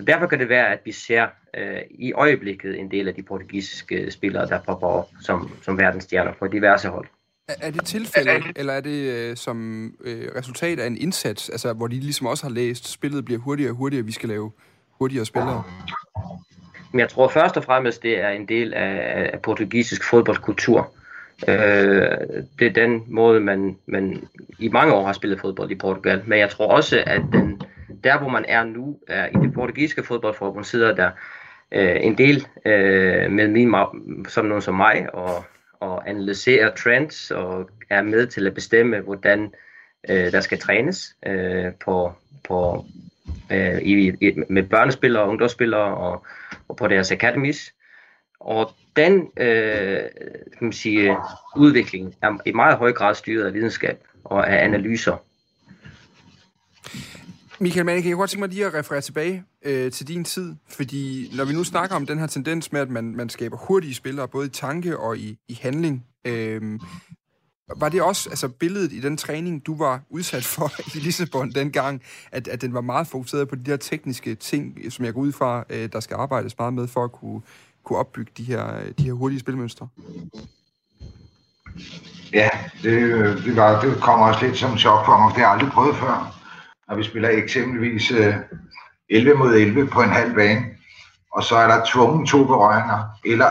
[0.01, 3.23] Så derfor kan det være, at vi ser øh, i øjeblikket en del af de
[3.23, 7.07] portugisiske spillere, der popper som, som verdensstjerner på diverse hold.
[7.47, 11.73] Er, er det tilfældet, eller er det øh, som øh, resultat af en indsats, altså
[11.73, 14.51] hvor de ligesom også har læst, spillet bliver hurtigere og hurtigere, vi skal lave
[14.89, 15.63] hurtigere spillere?
[16.91, 20.93] Men jeg tror først og fremmest, det er en del af, af portugisisk fodboldkultur.
[21.47, 21.55] Øh,
[22.59, 24.27] det er den måde, man, man
[24.59, 26.21] i mange år har spillet fodbold i Portugal.
[26.25, 27.61] Men jeg tror også, at den,
[28.03, 31.11] der hvor man er nu, er i det portugisiske fodboldforbund, sidder der
[31.71, 33.75] øh, en del øh, med min,
[34.27, 35.43] som nogen som mig, og,
[35.79, 39.53] og analyserer trends, og er med til at bestemme, hvordan
[40.09, 42.85] øh, der skal trænes øh, på, på,
[43.51, 46.25] øh, i, i, med børnespillere og ungdomsspillere og,
[46.67, 47.73] og på deres academies.
[48.39, 49.99] Og den øh,
[50.57, 51.17] kan man sige,
[51.55, 55.17] udvikling er i meget høj grad styret af videnskab og af analyser.
[57.61, 60.55] Michael Manning, jeg jeg godt tænke mig lige at referere tilbage øh, til din tid,
[60.69, 63.95] fordi når vi nu snakker om den her tendens med, at man, man skaber hurtige
[63.95, 66.79] spillere, både i tanke og i, i handling, øh,
[67.75, 72.01] var det også altså, billedet i den træning, du var udsat for i Lissabon dengang,
[72.31, 75.31] at, at den var meget fokuseret på de der tekniske ting, som jeg går ud
[75.31, 77.41] fra, øh, der skal arbejdes meget med for at kunne,
[77.83, 79.87] kunne opbygge de her, de her hurtige spilmønstre?
[82.33, 82.49] Ja,
[82.83, 85.43] det, øh, det, var, det kommer også lidt som en chok for mig, det har
[85.43, 86.40] jeg aldrig prøvet før.
[86.91, 88.35] Når vi spiller eksempelvis øh,
[89.09, 90.65] 11 mod 11 på en halv bane,
[91.31, 93.49] og så er der tvunget to berøringer, eller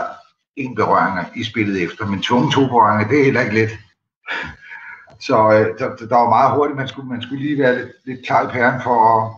[0.55, 3.69] en berøringer i spillet efter, men tvunget to berøringer, det er heller ikke let.
[5.19, 8.25] Så øh, der, der var meget hurtigt, man skulle, man skulle lige være lidt, lidt
[8.25, 9.31] klar i pæren for at,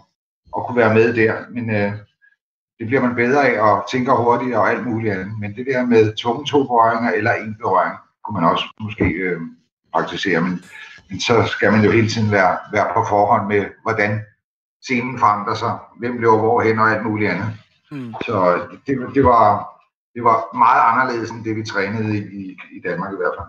[0.57, 1.91] at kunne være med der, men øh,
[2.79, 5.39] det bliver man bedre af og tænker hurtigt og alt muligt andet.
[5.39, 9.41] Men det der med tvunget to berøringer eller en berøring, kunne man også måske øh,
[9.93, 10.63] praktisere, men,
[11.09, 14.21] men så skal man jo hele tiden være, være på forhånd med, hvordan
[14.81, 17.49] scenen forandrer sig, hvem løber hvorhen og alt muligt andet.
[17.91, 18.13] Mm.
[18.25, 19.69] Så det, det, var,
[20.15, 23.47] det var meget anderledes end det, vi trænede i, i Danmark i hvert fald.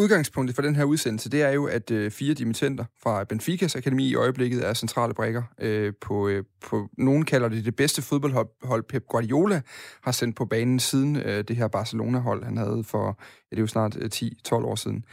[0.00, 4.08] Udgangspunktet for den her udsendelse, det er jo, at øh, fire dimittenter fra Benficas akademi
[4.08, 8.82] i øjeblikket er centrale brækker øh, på, øh, på, nogen kalder det det bedste fodboldhold,
[8.88, 9.60] Pep Guardiola
[10.02, 13.60] har sendt på banen siden øh, det her Barcelona-hold, han havde for, ja, det er
[13.60, 15.04] jo snart øh, 10-12 år siden.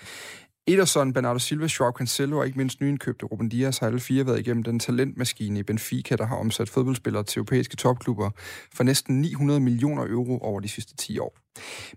[0.67, 4.39] Ederson, Bernardo Silva, Joao Cancelo og ikke mindst nyindkøbte Ruben Dias har alle fire været
[4.39, 8.29] igennem den talentmaskine i Benfica, der har omsat fodboldspillere til europæiske topklubber
[8.73, 11.44] for næsten 900 millioner euro over de sidste 10 år.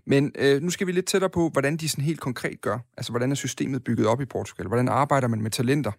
[0.05, 2.79] Men øh, nu skal vi lidt tættere på, hvordan de sådan helt konkret gør.
[2.97, 4.67] Altså, hvordan er systemet bygget op i Portugal?
[4.67, 5.91] Hvordan arbejder man med talenter?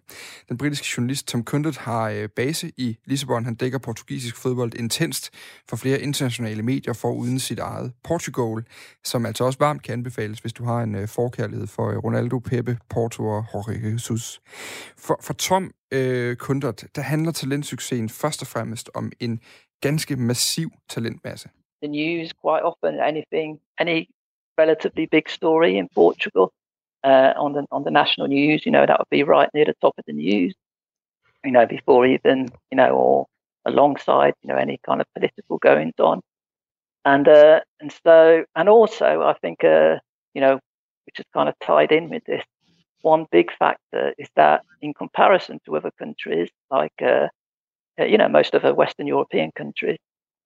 [0.49, 3.45] Den britiske journalist Tom Kundet har øh, base i Lissabon.
[3.45, 5.29] Han dækker portugisisk fodbold intenst
[5.69, 8.63] for flere internationale medier for uden sit eget Portugal,
[9.03, 12.39] som altså også varmt kan anbefales, hvis du har en øh, forkærlighed for øh, Ronaldo,
[12.39, 14.41] Pepe, Porto og Jorge Jesus.
[14.97, 19.39] For, for Tom øh, Kundet, der handler talentsuccesen først og fremmest om en
[19.81, 21.49] ganske massiv talentmasse.
[21.81, 22.99] The news quite often.
[22.99, 24.09] Anything, any
[24.57, 26.53] relatively big story in Portugal
[27.03, 29.75] uh, on the on the national news, you know, that would be right near the
[29.81, 30.53] top of the news.
[31.43, 33.27] You know, before even you know, or
[33.65, 36.21] alongside you know any kind of political goings on,
[37.05, 39.95] and uh, and so and also I think uh,
[40.33, 40.59] you know,
[41.05, 42.43] which is kind of tied in with this.
[43.01, 47.27] One big factor is that in comparison to other countries, like uh,
[47.99, 49.97] uh you know most of the Western European countries,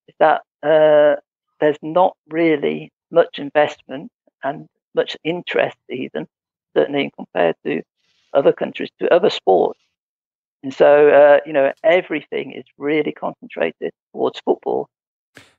[0.08, 1.16] is that uh,
[1.62, 4.12] there's not really much investment
[4.44, 6.28] and much interest, even
[6.76, 7.82] certainly compared to
[8.34, 9.80] other countries, to other sports.
[10.64, 14.90] And so, uh, you know, everything is really concentrated towards football.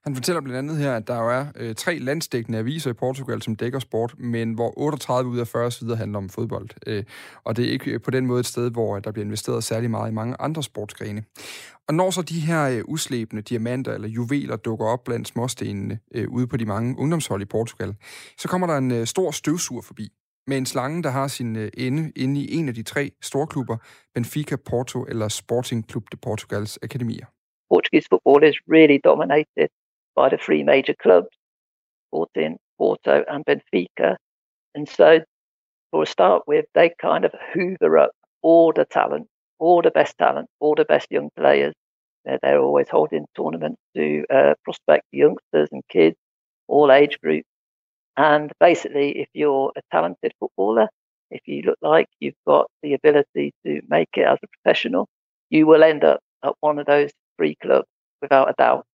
[0.04, 3.42] Han fortæller blandt andet her, at der jo er øh, tre landsdækkende aviser i Portugal,
[3.42, 6.68] som dækker sport, men hvor 38 ud af 40 sider handler om fodbold.
[6.86, 7.04] Øh,
[7.44, 9.64] og det er ikke øh, på den måde et sted, hvor øh, der bliver investeret
[9.64, 11.24] særlig meget i mange andre sportsgrene.
[11.88, 16.28] Og når så de her øh, uslæbende diamanter eller juveler dukker op blandt småstenene øh,
[16.28, 17.94] ude på de mange ungdomshold i Portugal,
[18.38, 20.12] så kommer der en øh, stor støvsur forbi
[20.46, 23.76] med en slange, der har sin øh, ende inde i en af de tre storklubber,
[24.14, 27.26] Benfica, Porto eller Sporting Club de Portugals akademier.
[27.68, 29.70] Portuguese football is really dominated
[30.14, 31.28] by the three major clubs,
[32.08, 34.16] Sporting, Porto, and Benfica.
[34.74, 35.20] And so,
[35.90, 38.10] for a start with, they kind of hoover up
[38.42, 39.26] all the talent,
[39.58, 41.74] all the best talent, all the best young players.
[42.24, 46.16] They're always holding tournaments to uh, prospect youngsters and kids,
[46.66, 47.48] all age groups.
[48.16, 50.88] And basically, if you're a talented footballer,
[51.30, 55.08] if you look like you've got the ability to make it as a professional,
[55.50, 57.90] you will end up at one of those three clubs
[58.22, 58.84] without a doubt.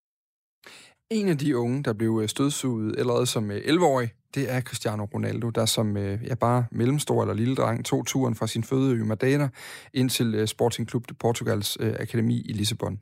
[1.11, 5.05] En af de unge, der blev øh, stødsuget allerede som 11-årig, øh, det er Cristiano
[5.15, 9.05] Ronaldo, der som øh, ja, bare mellemstor eller lille dreng tog turen fra sin fødeø
[9.05, 9.49] Madeira
[9.95, 13.01] ind til Sporting Club de Portugals øh, akademi i Lissabon.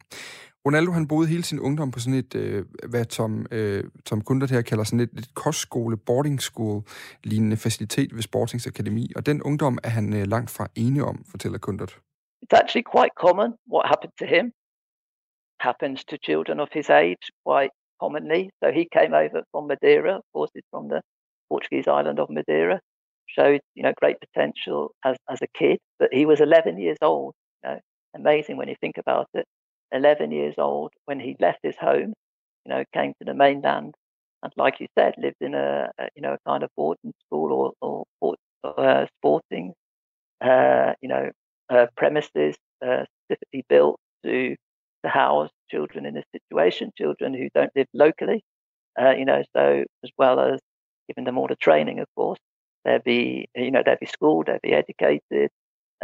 [0.66, 4.50] Ronaldo han boede hele sin ungdom på sådan et, øh, hvad Tom, øh, Tom Kundert
[4.50, 6.82] her kalder sådan et, et kostskole, boarding school
[7.24, 11.24] lignende facilitet ved Sportings Akademi, og den ungdom er han øh, langt fra ene om,
[11.30, 11.98] fortæller Kundert.
[12.42, 14.52] It's actually quite common what happened to him
[15.60, 17.70] happens to children of his age quite
[18.00, 18.50] commonly.
[18.62, 21.02] So he came over from Madeira, of from the
[21.48, 22.80] Portuguese island of Madeira,
[23.26, 27.34] showed you know great potential as, as a kid, but he was 11 years old.
[27.62, 27.80] You know,
[28.14, 29.46] amazing when you think about it.
[29.92, 32.14] 11 years old when he left his home,
[32.64, 33.94] you know, came to the mainland,
[34.42, 37.74] and like you said, lived in a, a you know a kind of boarding school
[37.80, 39.72] or, or uh, sporting,
[40.40, 41.30] uh, you know,
[41.70, 44.56] uh, premises uh, specifically built to
[45.04, 48.42] to house children in this situation, children who don't live locally,
[49.00, 50.60] uh, you know, so as well as
[51.08, 52.38] giving them all the training, of course,
[52.84, 55.50] they'd be, you know, they'd be schooled, they'd be educated,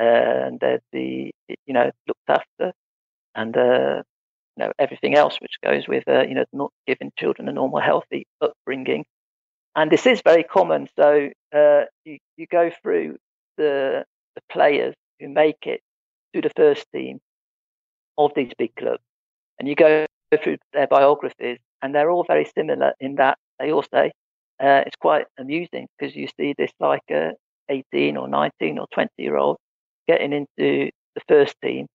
[0.01, 2.73] uh, and they'd be, you know, looked after.
[3.35, 4.03] And uh,
[4.57, 7.81] you know everything else which goes with uh, you know not giving children a normal
[7.81, 9.05] healthy upbringing
[9.75, 13.17] and this is very common so uh, you, you go through
[13.57, 14.05] the
[14.35, 15.81] the players who make it
[16.35, 17.19] to the first team
[18.19, 19.03] of these big clubs
[19.59, 20.07] and you go
[20.43, 24.11] through their biographies and they're all very similar in that they all say
[24.61, 27.33] uh, it's quite amusing because you see this like a
[27.69, 29.57] 18 or 19 or 20 year old
[30.09, 31.87] getting into the first team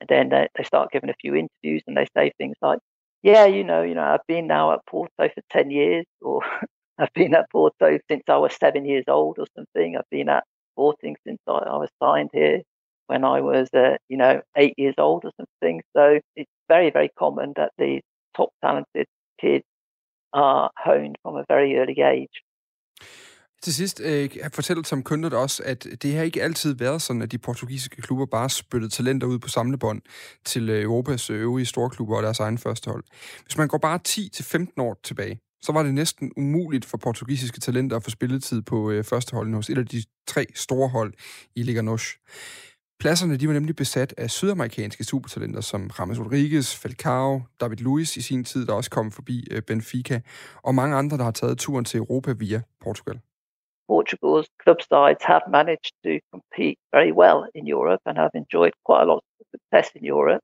[0.00, 2.78] and then they, they start giving a few interviews and they say things like,
[3.22, 6.42] yeah, you know, you know, I've been now at Porto for 10 years or
[6.98, 9.96] I've been at Porto since I was seven years old or something.
[9.96, 12.62] I've been at Sporting since I, I was signed here
[13.10, 15.76] when I was, uh, you know, eight years old or something.
[15.96, 16.04] So
[16.40, 18.04] it's very, very common that these
[18.36, 19.08] top talented
[19.42, 19.66] kids
[20.44, 22.36] are honed from a very early age.
[23.62, 27.32] Til sidst øh, fortæller Tom Kundert også, at det har ikke altid været sådan, at
[27.32, 30.02] de portugisiske klubber bare spyttede talenter ud på samlebånd
[30.44, 33.04] til øh, Europas øvrige store klubber og deres egen førstehold.
[33.44, 37.96] Hvis man går bare 10-15 år tilbage, så var det næsten umuligt for portugisiske talenter
[37.96, 41.12] at få spilletid på øh, førsteholdene hos et af de tre store hold
[41.56, 42.16] i Liga Nosh.
[43.02, 48.22] Pladserne de var nemlig besat af sydamerikanske supertalenter som James Rodriguez, Falcao, David Luiz i
[48.28, 50.16] sin tid, der også kom forbi øh, Benfica,
[50.66, 53.16] og mange andre, der har taget turen til Europa via Portugal.
[53.92, 59.02] Portugal's club sides have managed to compete very well in Europe and have enjoyed quite
[59.06, 60.42] a lot of success in Europe.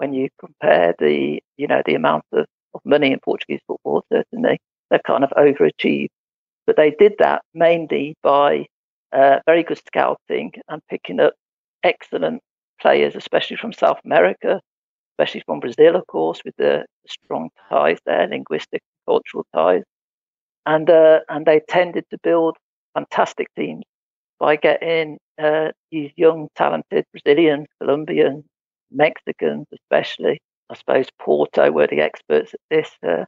[0.00, 1.16] When you compare the,
[1.60, 4.54] you know, the amount of, of money in Portuguese football, certainly
[4.88, 6.14] they've kind of overachieved.
[6.66, 8.48] But they did that mainly by
[9.18, 11.34] uh, very good scouting and picking up
[11.82, 12.42] excellent
[12.80, 14.60] players, especially from South America,
[15.12, 19.84] especially from Brazil, of course, with the, strong ties there, linguistic, cultural ties.
[20.66, 22.56] And uh, and they tended to build
[22.94, 23.84] fantastic teams
[24.40, 28.44] by getting uh, these young, talented Brazilians, Colombians,
[28.90, 30.40] Mexicans, especially.
[30.68, 32.90] I suppose Porto were the experts at this.
[33.06, 33.24] Uh,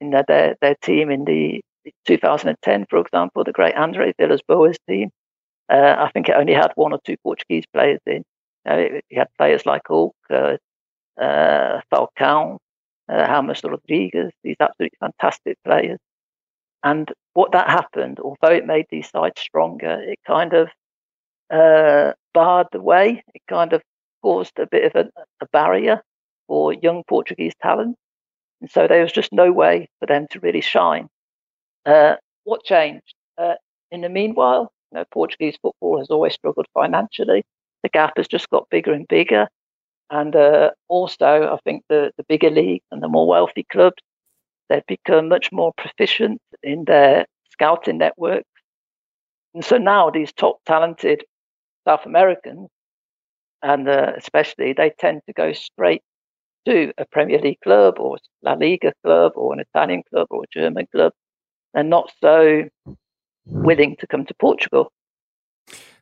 [0.00, 1.62] in their, their, team in the
[2.06, 5.10] 2010, for example, the great Andre Villas-Boas team.
[5.68, 8.24] Uh, I think it only had one or two Portuguese players in.
[8.66, 10.56] You you had players like Hulk, uh,
[11.20, 12.58] uh, Falcao,
[13.08, 15.98] uh, Rodriguez, these absolutely fantastic players.
[16.82, 20.68] And what that happened, although it made these sides stronger, it kind of
[21.50, 23.22] uh, barred the way.
[23.34, 23.82] It kind of
[24.22, 26.02] caused a bit of a, a, barrier
[26.46, 27.96] for young Portuguese talent.
[28.60, 31.08] And so there was just no way for them to really shine.
[31.84, 33.14] Uh, what changed?
[33.38, 33.54] Uh,
[33.90, 37.44] in the meanwhile, you know, Portuguese football has always struggled financially.
[37.82, 39.48] The gap has just got bigger and bigger.
[40.10, 44.02] And uh, also, I think the, the bigger leagues and the more wealthy clubs
[44.68, 48.48] They've become much more proficient in their scouting networks.
[49.54, 51.24] And so now these top talented
[51.86, 52.68] South Americans,
[53.62, 56.02] and uh, especially, they tend to go straight
[56.66, 60.46] to a Premier League club or La Liga club or an Italian club or a
[60.52, 61.12] German club.
[61.72, 62.64] They're not so
[63.46, 64.84] willing to come to Portugal.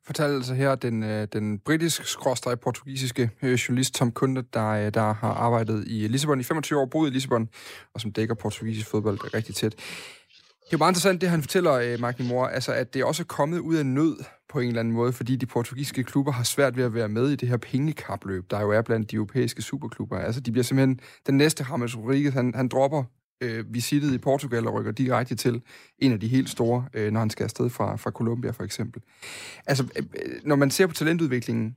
[0.07, 5.33] fortalte altså her den, øh, den britisk-portugisiske øh, journalist Tom Kunde, der, øh, der har
[5.33, 7.49] arbejdet i Lissabon i 25 år, boet i Lissabon,
[7.95, 9.73] og som dækker portugisisk fodbold rigtig tæt.
[9.73, 13.27] Det er jo meget interessant, det han fortæller, Mark Mor, altså at det også er
[13.27, 14.17] kommet ud af nød
[14.49, 17.31] på en eller anden måde, fordi de portugisiske klubber har svært ved at være med
[17.31, 20.19] i det her pengekapløb, der jo er blandt de europæiske superklubber.
[20.19, 23.05] Altså, de bliver simpelthen, den næste James Rodriguez, han, han dropper
[23.41, 25.63] øh, visitet i Portugal og rykker direkte til
[25.99, 29.03] en af de helt store, øh, når han skal afsted fra, fra Colombia for eksempel.
[29.67, 31.77] Altså, øh, øh, når man ser på talentudviklingen,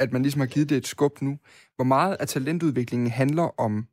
[0.00, 1.38] at man ligesom har givet det et skub nu,
[1.76, 3.86] hvor meget af talentudviklingen handler om,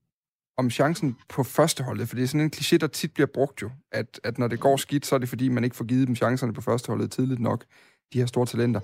[0.57, 2.09] om chancen på førsteholdet?
[2.09, 4.59] For det er sådan en kliché, der tit bliver brugt jo, at, at når det
[4.59, 7.39] går skidt, så er det fordi, man ikke får givet dem chancerne på førsteholdet tidligt
[7.39, 7.65] nok,
[8.13, 8.79] de her store talenter.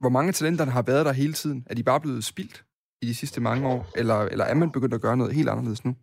[0.00, 1.66] Hvor mange talenter har været der hele tiden?
[1.66, 2.64] Er de bare blevet spildt
[3.02, 3.90] i de sidste mange år?
[3.96, 5.94] Eller, eller er man begyndt at gøre noget helt anderledes nu?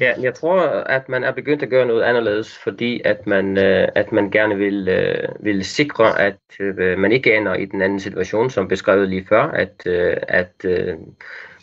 [0.00, 3.88] Ja, jeg tror, at man er begyndt at gøre noget anderledes, fordi at man, øh,
[3.94, 8.00] at man gerne vil, øh, vil sikre, at øh, man ikke ender i den anden
[8.00, 10.94] situation, som beskrevet lige før, at, øh, at øh,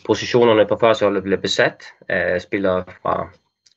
[0.06, 3.28] positionerne på førsteholdet bliver besat af spillere fra,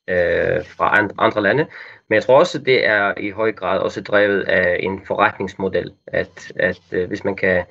[0.08, 1.66] øh, fra andre lande.
[2.08, 5.92] Men jeg tror også, at det er i høj grad også drevet af en forretningsmodel,
[6.06, 7.64] at, at øh, hvis man kan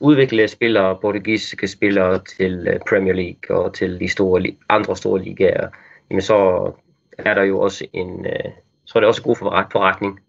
[0.00, 5.68] udvikle spillere, portugisiske spillere til øh, Premier League og til de store, andre store ligaer,
[6.10, 6.72] jamen så
[7.18, 8.52] er der jo også en, øh,
[8.84, 10.20] så er det også god forretning.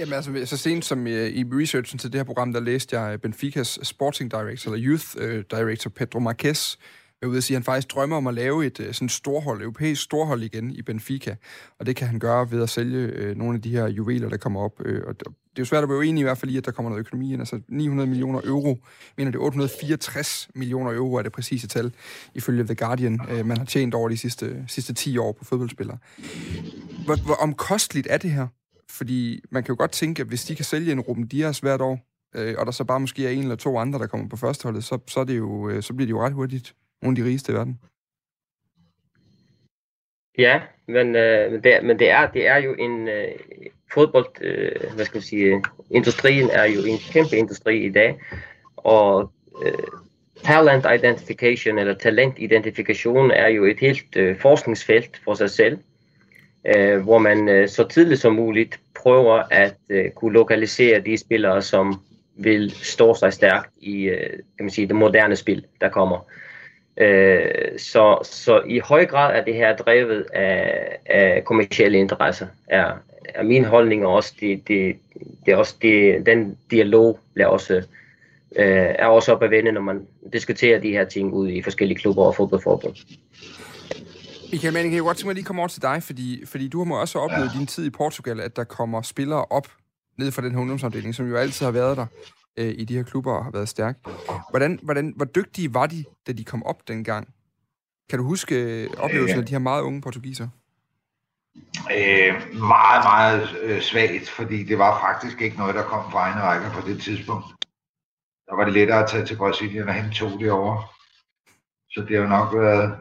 [0.00, 3.20] Jamen altså, så sent som øh, i, researchen til det her program, der læste jeg
[3.20, 5.06] Benficas sporting director, eller youth
[5.50, 6.76] director, Pedro Marquez,
[7.22, 9.62] er ude at sige, at han faktisk drømmer om at lave et øh, sådan storhold,
[9.62, 11.36] europæisk storhold igen i Benfica,
[11.78, 14.36] og det kan han gøre ved at sælge øh, nogle af de her juveler, der
[14.36, 14.80] kommer op.
[14.84, 16.70] Øh, og det er jo svært at være uenig i hvert fald i, at der
[16.70, 17.40] kommer noget økonomi ind.
[17.40, 18.78] Altså 900 millioner euro,
[19.16, 21.92] mener det 864 millioner euro er det præcise tal,
[22.34, 25.98] ifølge The Guardian, øh, man har tjent over de sidste, sidste 10 år på fodboldspillere.
[27.04, 28.46] Hvor, hvor omkosteligt er det her?
[28.90, 31.80] Fordi man kan jo godt tænke, at hvis de kan sælge en Ruben Dias hvert
[31.80, 32.00] år,
[32.34, 34.84] øh, og der så bare måske er en eller to andre, der kommer på førsteholdet,
[34.84, 37.28] så, så, er det jo, øh, så bliver det jo ret hurtigt nogle af de
[37.28, 37.80] rigeste i verden.
[40.38, 43.28] Ja, men, øh, men, det, men det, er, det er jo en øh,
[43.92, 48.18] fodbold, øh, hvad skal man sige, industrien er jo en kæmpe industri i dag,
[48.76, 49.32] og
[49.64, 49.72] øh,
[50.44, 55.78] talent identification eller talentidentifikation er jo et helt øh, forskningsfelt for sig selv,
[56.76, 61.62] øh, hvor man øh, så tidligt som muligt prøver at øh, kunne lokalisere de spillere,
[61.62, 62.00] som
[62.38, 66.16] vil stå sig stærkt i øh, kan man sige, det moderne spil, der kommer.
[66.16, 66.45] Øh,
[67.00, 72.92] Øh, så, så i høj grad er det her drevet af, af kommersielle interesser, er,
[73.34, 74.34] er min holdning også.
[74.40, 74.96] Det, det,
[75.46, 77.74] det er også det, den dialog bliver også,
[78.56, 81.98] øh, er også op at vende, når man diskuterer de her ting ud i forskellige
[81.98, 82.94] klubber og fodboldforbund.
[84.52, 86.84] Michael Manning, jeg godt tænke mig lige komme over til dig, fordi, fordi du har
[86.84, 87.58] må også oplevet ja.
[87.58, 89.68] din tid i Portugal, at der kommer spillere op
[90.18, 92.06] ned fra den her ungdomsafdeling, som jo altid har været der
[92.56, 93.98] øh, i de her klubber og har været stærk.
[94.50, 97.28] Hvordan, hvordan, hvor dygtige var de, da de kom op dengang?
[98.08, 100.48] Kan du huske øh, oplevelsen af de her meget unge portugiser?
[101.96, 106.40] Øh, meget, meget øh, svagt, fordi det var faktisk ikke noget, der kom fra egne
[106.40, 107.46] rækker på det tidspunkt.
[108.46, 110.94] Der var det lettere at tage til Brasilien og tog det over.
[111.90, 112.98] Så det har nok været,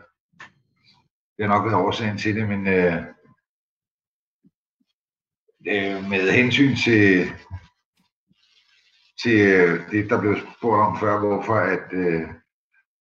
[1.38, 2.96] det har nok været årsagen til det, men øh,
[5.68, 7.32] øh, med hensyn til,
[9.23, 12.21] til øh, det, der blev spurgt om før, hvorfor, at, øh,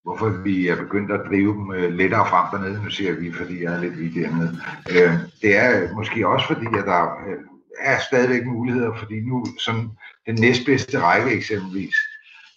[0.03, 2.83] hvorfor vi er begyndt at drive dem øh, lettere frem dernede.
[2.83, 4.61] Nu siger vi, fordi jeg er lidt vidt dernede.
[4.91, 7.39] Øh, det er øh, måske også fordi, at der øh,
[7.81, 9.97] er stadigvæk muligheder, fordi nu som
[10.27, 11.95] den næstbedste række eksempelvis,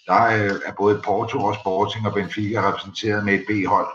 [0.07, 3.87] der øh, er både Porto og Sporting og Benfica repræsenteret med et B-hold.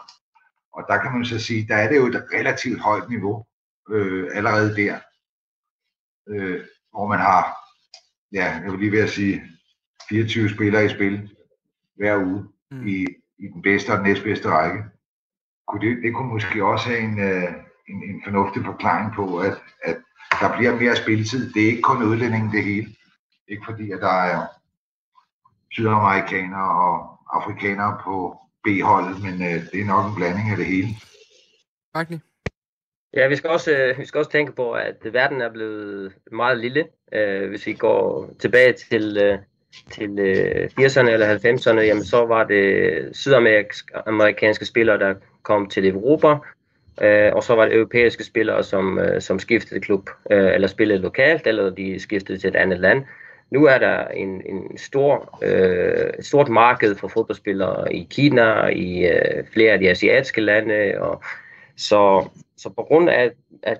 [0.72, 3.44] Og der kan man så sige, der er det jo et relativt højt niveau
[3.90, 4.98] øh, allerede der,
[6.28, 7.61] øh, hvor man har,
[8.32, 9.42] ja, jeg vil lige ved at sige,
[10.08, 11.30] 24 spillere i spil
[11.96, 12.86] hver uge mm.
[12.86, 13.06] i,
[13.38, 14.84] i den bedste og den næstbedste række.
[15.68, 17.52] Kunne det, det kunne måske også have en, øh,
[17.88, 19.96] en, en fornuftig forklaring på, at, at
[20.40, 21.52] der bliver mere spilletid.
[21.52, 22.94] Det er ikke kun udlændingen det hele.
[23.48, 24.46] Ikke fordi, at der er
[25.70, 30.88] sydamerikanere og afrikanere på B-holdet, men øh, det er nok en blanding af det hele.
[31.94, 32.18] Magni?
[33.14, 36.58] Ja, vi skal, også, øh, vi skal også tænke på, at verden er blevet meget
[36.58, 36.84] lille.
[37.12, 39.38] Øh, hvis vi går tilbage til, øh,
[39.90, 46.36] til øh, 80'erne eller 90'erne, jamen, så var det sydamerikanske spillere, der kom til Europa,
[47.02, 51.00] øh, og så var det europæiske spillere, som, øh, som skiftede klub, øh, eller spillede
[51.00, 53.04] lokalt, eller de skiftede til et andet land.
[53.50, 59.06] Nu er der en, en stor, øh, et stort marked for fodboldspillere i Kina, i
[59.06, 61.22] øh, flere af de asiatiske lande, og
[61.82, 63.30] så, så på grund af,
[63.62, 63.78] at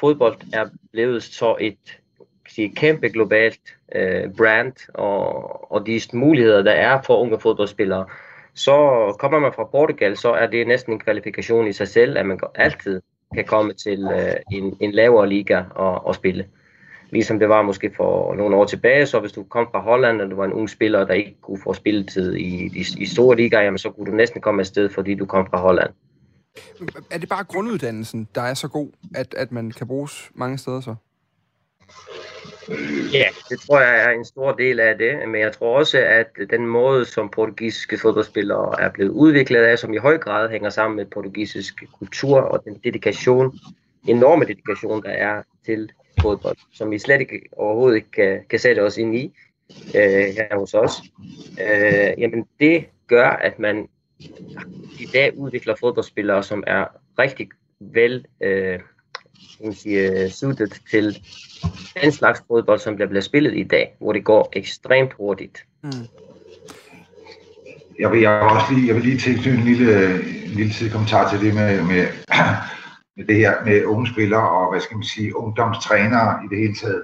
[0.00, 2.00] fodbold er blevet så et
[2.48, 3.60] sige, kæmpe globalt
[3.94, 8.06] øh, brand, og, og de muligheder, der er for unge fodboldspillere,
[8.54, 8.76] så
[9.18, 12.40] kommer man fra Portugal, så er det næsten en kvalifikation i sig selv, at man
[12.54, 13.00] altid
[13.34, 16.46] kan komme til øh, en, en lavere liga og, og spille.
[17.10, 20.30] Ligesom det var måske for nogle år tilbage, så hvis du kom fra Holland, og
[20.30, 23.62] du var en ung spiller, der ikke kunne få spilletid i i, i store ligaer,
[23.62, 25.90] jamen, så kunne du næsten komme afsted, fordi du kom fra Holland.
[27.10, 30.80] Er det bare grunduddannelsen, der er så god, at, at man kan bruges mange steder
[30.80, 30.94] så?
[33.12, 36.26] Ja, det tror jeg er en stor del af det, men jeg tror også, at
[36.50, 40.96] den måde, som portugisiske fodboldspillere er blevet udviklet af, som i høj grad hænger sammen
[40.96, 43.58] med portugisisk kultur og den dedikation,
[44.08, 48.80] enorme dedikation, der er til fodbold, som vi slet ikke overhovedet ikke kan, kan sætte
[48.80, 49.32] os ind i
[49.94, 50.92] øh, her hos os.
[51.60, 53.88] Øh, jamen det gør, at man
[55.00, 56.84] i dag udvikler fodboldspillere, som er
[57.18, 57.48] rigtig
[57.80, 58.78] vel øh,
[59.72, 61.22] sige, suited til
[62.02, 65.64] den slags fodbold, som der bliver spillet i dag, hvor det går ekstremt hurtigt.
[65.82, 65.90] Mm.
[67.98, 71.30] Jeg vil, jeg vil også lige, jeg vil lige tilknytte en lille, en lille kommentar
[71.30, 72.06] til det med, med,
[73.16, 76.74] med det her med unge spillere og, hvad skal man sige, ungdomstrænere i det hele
[76.74, 77.02] taget.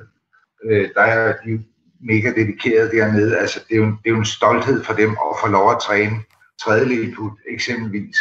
[0.65, 1.65] Øh, der er de
[2.01, 3.39] mega dedikerede dernede.
[3.39, 5.79] Altså, det er, jo, det er jo en stolthed for dem at få lov at
[5.87, 6.17] træne
[6.65, 8.17] tredje put eksempelvis.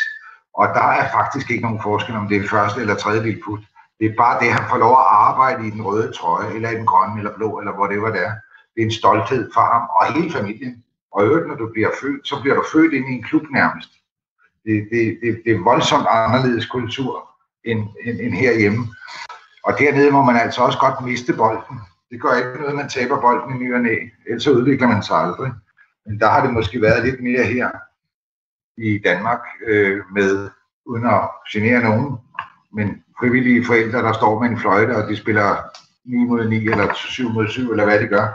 [0.53, 3.59] Og der er faktisk ikke nogen forskel, om det er første eller tredje put.
[3.99, 6.75] Det er bare det, han får lov at arbejde i den røde trøje, eller i
[6.75, 8.31] den grønne, eller blå, eller hvor det var der.
[8.75, 10.83] Det er en stolthed for ham og hele familien.
[11.11, 13.89] Og øvrigt, når du bliver født, så bliver du født ind i en klub nærmest.
[14.65, 17.29] Det, det, det, det er voldsomt anderledes kultur
[17.63, 18.87] end, end, end herhjemme.
[19.63, 21.79] Og dernede må man altså også godt miste bolden.
[22.11, 23.95] Det gør ikke noget, man taber bolden i ny og næ.
[24.27, 25.51] Ellers udvikler man sig aldrig.
[26.05, 27.69] Men der har det måske været lidt mere her
[28.77, 30.49] i Danmark øh, med,
[30.85, 32.17] uden at genere nogen,
[32.73, 35.55] men frivillige forældre, der står med en fløjte, og de spiller
[36.05, 38.27] 9 mod 9 eller 7 mod 7, eller hvad de gør.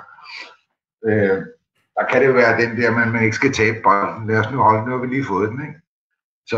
[1.07, 1.43] Øh,
[1.97, 4.29] der kan det være den der, man, man ikke skal tabe bolden.
[4.29, 5.61] Lad os nu holde, nu har vi lige fået den.
[5.61, 5.81] Ikke?
[6.47, 6.57] Så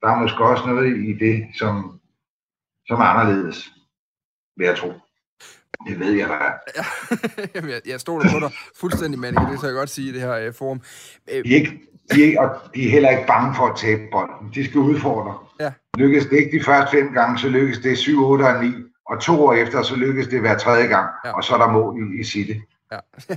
[0.00, 2.00] der er måske også noget i det, som,
[2.86, 3.72] som er anderledes,
[4.56, 4.92] vil jeg tro.
[5.86, 6.72] Det ved jeg da.
[7.54, 8.50] Jamen, jeg, jeg stoler på dig
[8.80, 10.80] fuldstændig, Manning, det kan jeg godt sige i det her uh, forum.
[11.26, 11.80] Er ikke,
[12.14, 14.50] de, er, og de er heller ikke bange for at tabe bolden.
[14.54, 15.34] De skal udfordre.
[15.60, 15.72] Ja.
[15.96, 18.72] Lykkes det ikke de første fem gange, så lykkes det 7, 8 og 9.
[19.10, 21.06] Og to år efter, så lykkes det hver tredje gang.
[21.24, 21.36] Ja.
[21.36, 22.52] Og så er der mål i, i City.
[22.92, 22.98] Ja,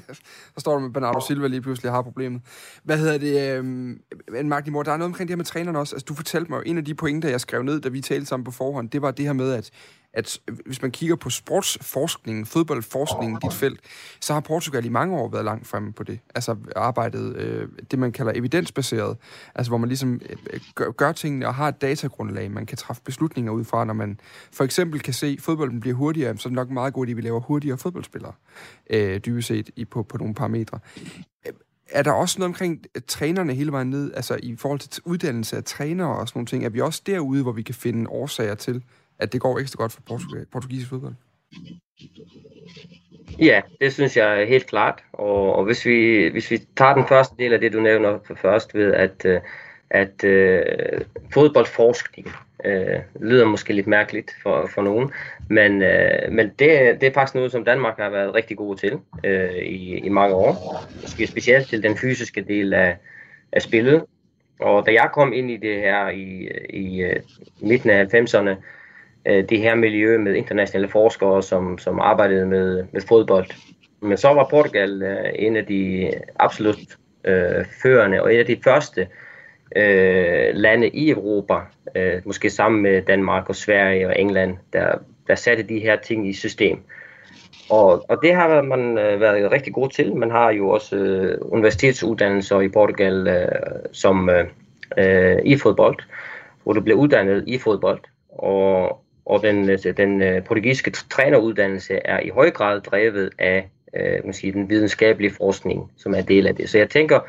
[0.53, 2.41] så står du med Bernardo Silva lige pludselig har problemet.
[2.83, 3.57] Hvad hedder det?
[3.57, 4.01] Øhm,
[4.43, 5.95] Magni Mor, der er noget omkring det her med trænerne også.
[5.95, 8.43] Altså, du fortalte mig, en af de pointer, jeg skrev ned, da vi talte sammen
[8.43, 9.69] på forhånd, det var det her med, at
[10.13, 13.79] at hvis man kigger på sportsforskningen, fodboldforskningen, dit felt,
[14.19, 16.19] så har Portugal i mange år været langt fremme på det.
[16.35, 19.17] Altså arbejdet, øh, det man kalder evidensbaseret,
[19.55, 23.01] altså hvor man ligesom øh, gør, gør tingene og har et datagrundlag, man kan træffe
[23.05, 24.19] beslutninger ud fra, når man
[24.51, 27.17] for eksempel kan se, at fodbolden bliver hurtigere, så er det nok meget godt, at
[27.17, 28.33] vi laver hurtigere fodboldspillere,
[28.89, 30.79] øh, dybest set i, på, på nogle parametre.
[31.91, 35.63] Er der også noget omkring trænerne hele vejen ned, altså i forhold til uddannelse af
[35.63, 36.65] trænere og sådan nogle ting?
[36.65, 38.83] Er vi også derude, hvor vi kan finde årsager til,
[39.19, 41.13] at det går ekstra godt for Portugal, portugisisk fodbold?
[43.39, 45.03] Ja, det synes jeg er helt klart.
[45.13, 48.75] Og, og hvis, vi, hvis vi tager den første del af det, du nævner først
[48.75, 49.41] ved, at, øh,
[49.89, 51.01] at uh,
[51.33, 52.27] fodboldforskning
[52.65, 55.11] uh, lyder måske lidt mærkeligt for, for nogen,
[55.49, 58.93] men, uh, men det, det er faktisk noget, som Danmark har været rigtig god til
[58.93, 60.83] uh, i, i mange år.
[61.01, 62.97] Måske specielt til den fysiske del af,
[63.51, 64.03] af spillet.
[64.59, 67.03] Og da jeg kom ind i det her i, i,
[67.59, 68.55] i midten af 90'erne,
[69.25, 73.47] øh, det her miljø med internationale forskere, som, som arbejdede med, med fodbold.
[74.01, 78.57] Men så var Portugal øh, en af de absolut øh, førende og en af de
[78.63, 79.07] første
[79.75, 81.59] øh, lande i Europa,
[81.95, 84.95] øh, måske sammen med Danmark og Sverige og England, der,
[85.27, 86.79] der satte de her ting i system.
[87.69, 90.15] Og, og det har man øh, været rigtig god til.
[90.15, 93.47] Man har jo også øh, universitetsuddannelser i Portugal øh,
[93.91, 94.45] som øh,
[94.97, 95.97] øh, i fodbold,
[96.63, 97.99] hvor du bliver uddannet i fodbold.
[98.29, 104.25] Og, og den, øh, den øh, portugisiske træneruddannelse er i høj grad drevet af øh,
[104.25, 106.69] man siger, den videnskabelige forskning, som er del af det.
[106.69, 107.19] Så jeg tænker,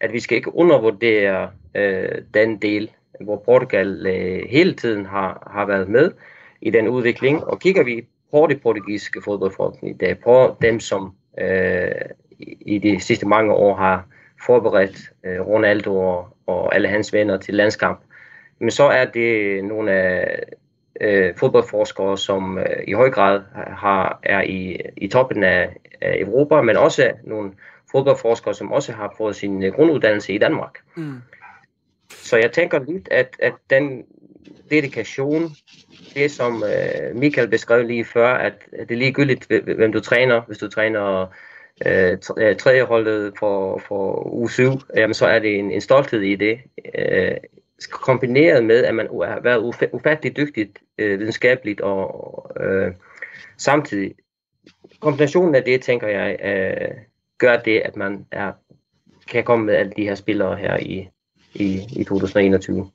[0.00, 2.90] at vi skal ikke undervurdere øh, den del,
[3.20, 6.12] hvor Portugal øh, hele tiden har, har været med
[6.60, 7.44] i den udvikling.
[7.44, 11.90] Og kigger vi på det portugisiske fodboldforskning, det er på dem, som øh,
[12.60, 14.06] i de sidste mange år har
[14.46, 18.00] forberedt øh, Ronaldo og, og alle hans venner til landskamp,
[18.58, 20.42] men så er det nogle af
[21.00, 26.60] øh, fodboldforskere, som øh, i høj grad har, er i, i toppen af, af Europa,
[26.60, 27.52] men også nogle
[27.90, 30.78] fodboldforskere, som også har fået sin øh, grunduddannelse i Danmark.
[30.94, 31.22] Mm.
[32.10, 34.04] Så jeg tænker lidt, at, at den
[34.70, 35.50] dedikation,
[36.14, 40.42] det som øh, Michael beskrev lige før, at, at det er ligegyldigt, hvem du træner,
[40.46, 41.26] hvis du træner
[41.86, 46.20] øh, øh tredje holdet for, for u 7, jamen så er det en, en stolthed
[46.20, 46.58] i det.
[46.98, 47.36] Øh,
[47.90, 52.92] kombineret med, at man har været ufattelig dygtigt øh, videnskabeligt, og øh,
[53.56, 54.14] samtidig
[55.00, 56.94] kombinationen af det, tænker jeg, øh,
[57.38, 58.52] gør det, at man er,
[59.28, 61.08] kan komme med alle de her spillere her i,
[61.54, 62.90] i, i 2021.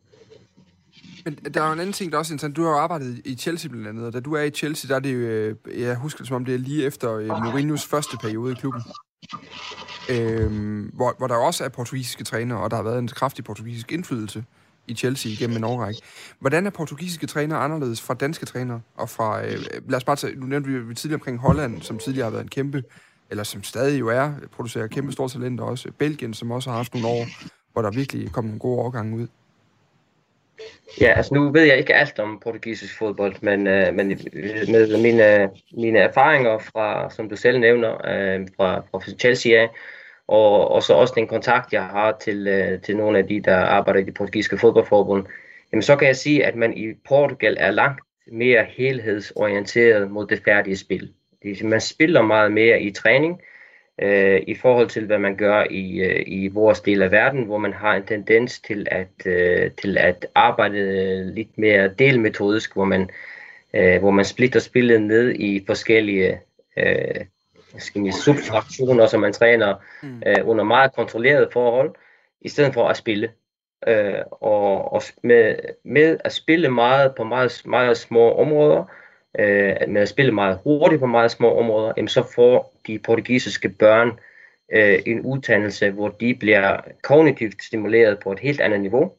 [1.25, 2.55] Men der er jo en anden ting, der er også interessant.
[2.55, 4.95] Du har jo arbejdet i Chelsea blandt andet, og da du er i Chelsea, der
[4.95, 7.89] er det jo, øh, jeg husker det som om det er lige efter øh, Mourinho's
[7.89, 8.81] første periode i klubben.
[10.09, 13.91] Øhm, hvor, hvor der også er portugisiske trænere, og der har været en kraftig portugisisk
[13.91, 14.43] indflydelse
[14.91, 16.01] i Chelsea igennem en årrække.
[16.39, 18.81] Hvordan er portugisiske trænere anderledes fra danske trænere?
[18.95, 19.57] Og fra, øh,
[19.89, 22.49] lad os bare tage, nu nævnte vi tidligere omkring Holland, som tidligere har været en
[22.49, 22.83] kæmpe,
[23.29, 25.91] eller som stadig jo er, producerer kæmpe store talenter også.
[25.97, 27.25] Belgien, som også har haft nogle år,
[27.73, 29.27] hvor der virkelig kom nogle gode overgange ud.
[31.01, 34.07] Ja, altså nu ved jeg ikke alt om portugisisk fodbold, men, øh, men
[34.71, 39.67] med mine, mine erfaringer fra, som du selv nævner, øh, fra, fra Chelsea
[40.31, 43.55] og, og så også den kontakt, jeg har til, øh, til nogle af de, der
[43.57, 45.25] arbejder i det portugisiske fodboldforbund,
[45.71, 50.41] jamen så kan jeg sige, at man i Portugal er langt mere helhedsorienteret mod det
[50.45, 51.11] færdige spil.
[51.43, 53.41] Det, man spiller meget mere i træning,
[54.01, 57.57] øh, i forhold til, hvad man gør i, øh, i vores del af verden, hvor
[57.57, 63.09] man har en tendens til at, øh, til at arbejde lidt mere delmetodisk, hvor man,
[63.73, 66.39] øh, hvor man splitter spillet ned i forskellige
[66.77, 67.25] øh,
[67.77, 70.23] skal man, subtraktioner, som man træner mm.
[70.27, 71.95] øh, under meget kontrollerede forhold,
[72.41, 73.31] i stedet for at spille.
[73.87, 78.85] øh, og, og med, med at spille meget på meget, meget små områder,
[79.39, 83.69] øh, med at spille meget hurtigt på meget små områder, jamen så får de portugisiske
[83.69, 84.19] børn
[84.73, 89.11] øh, en uddannelse, hvor de bliver kognitivt stimuleret på et helt andet niveau.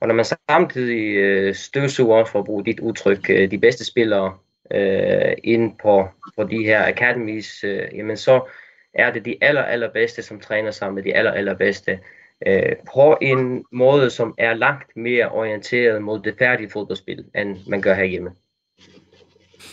[0.00, 4.38] Og når man samtidig øh, støvsuger, for at bruge dit udtryk, øh, de bedste spillere
[4.74, 8.48] øh, ind på, på de her academies, øh, jamen så
[8.94, 11.98] er det de aller, allerbedste, som træner sammen med de aller, allerbedste
[12.46, 17.82] øh, på en måde, som er langt mere orienteret mod det færdige fodboldspil, end man
[17.82, 18.30] gør herhjemme.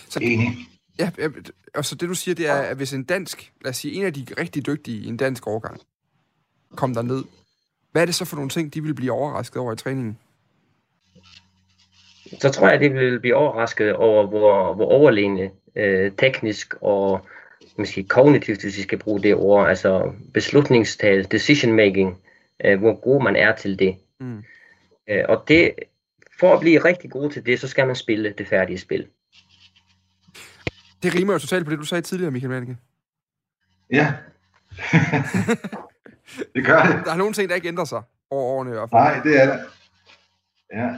[0.10, 0.48] Så, Enig.
[1.00, 1.10] Ja,
[1.76, 4.06] og så det du siger, det er, at hvis en dansk, lad os sige, en
[4.06, 5.82] af de rigtig dygtige i en dansk årgang,
[6.76, 7.24] kom der ned,
[7.92, 10.18] hvad er det så for nogle ting, de vil blive overrasket over i træningen?
[12.40, 17.28] Så tror jeg, at de vil blive overrasket over, hvor, hvor overlegne øh, teknisk og
[17.78, 22.22] måske kognitivt, hvis vi skal bruge det ord, altså beslutningstal, decision making,
[22.66, 23.98] øh, hvor god man er til det.
[24.20, 24.44] Mm.
[25.10, 25.74] Øh, og det,
[26.40, 29.08] for at blive rigtig god til det, så skal man spille det færdige spil.
[31.04, 32.78] Det rimer jo totalt på det, du sagde tidligere, Michael Manneke.
[33.92, 34.14] Ja.
[36.56, 37.06] det gør det.
[37.06, 38.72] Der er nogle ting, der ikke ændrer sig over årene.
[38.72, 39.02] I hvert fald.
[39.02, 39.66] Nej, det er det.
[40.74, 40.90] Ja.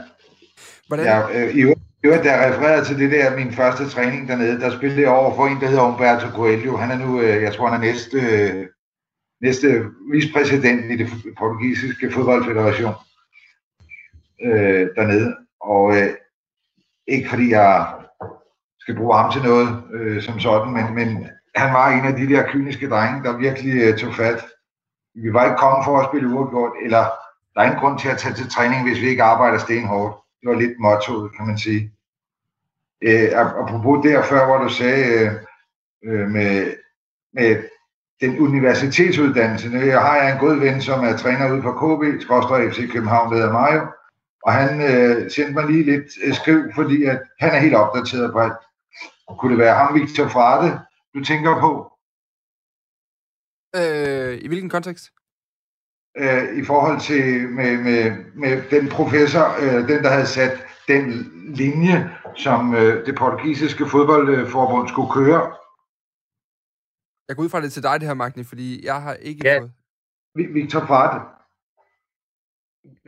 [0.89, 1.05] Hvordan?
[1.05, 1.61] Ja, øh, i
[2.03, 5.35] øvrigt, der jeg refererede til det der, min første træning dernede, der spillede jeg over
[5.35, 6.77] for en, der hedder Umberto Coelho.
[6.77, 8.67] Han er nu, øh, jeg tror, han er næste, øh,
[9.41, 12.93] næste vicepræsident i det portugisiske fodboldfederation
[14.45, 15.35] øh, dernede.
[15.61, 16.09] Og øh,
[17.07, 17.87] ikke fordi jeg
[18.79, 22.29] skal bruge ham til noget øh, som sådan, men, men han var en af de
[22.29, 24.45] der kyniske drenge, der virkelig øh, tog fat.
[25.15, 27.03] Vi var ikke kommet for at spille uafgjort, eller
[27.53, 30.28] der er ingen grund til at tage til træning, hvis vi ikke arbejder stenhårdt.
[30.41, 31.91] Det var lidt mottoet, kan man sige.
[33.01, 35.31] Øh, apropos der før, hvor du sagde øh,
[36.03, 36.73] øh med,
[37.33, 37.63] med
[38.21, 39.69] den universitetsuddannelse.
[39.69, 43.31] Jeg har jeg en god ven, som er træner ude på KB, Skråstrej FC København,
[43.31, 43.81] der hedder Mario.
[44.43, 48.31] Og han øh, sendte mig lige lidt øh, skriv, fordi at han er helt opdateret
[48.31, 48.53] på alt.
[49.39, 50.79] Kunne det være ham, Victor Frate,
[51.13, 51.91] du tænker på?
[53.75, 55.05] Øh, I hvilken kontekst?
[56.17, 61.31] Øh, I forhold til med, med, med den professor, øh, den der havde sat den
[61.55, 65.55] linje, som øh, det portugisiske fodboldforbund skulle køre.
[67.27, 69.59] Jeg går ud fra det til dig, det her, Magni, fordi jeg har ikke ja.
[69.59, 69.71] fået...
[70.35, 71.21] Victor Frade.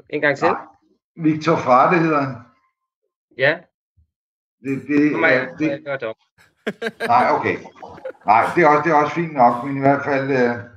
[0.10, 0.48] En gang til.
[0.48, 0.62] Nej.
[1.16, 2.36] Victor Frade hedder han.
[3.38, 3.60] Ja.
[4.64, 6.14] Det, det, Kom, jeg, det, jeg det
[7.08, 7.58] Nej, okay.
[8.26, 10.71] Nej, det er, også, det er også fint nok, men i hvert fald, uh,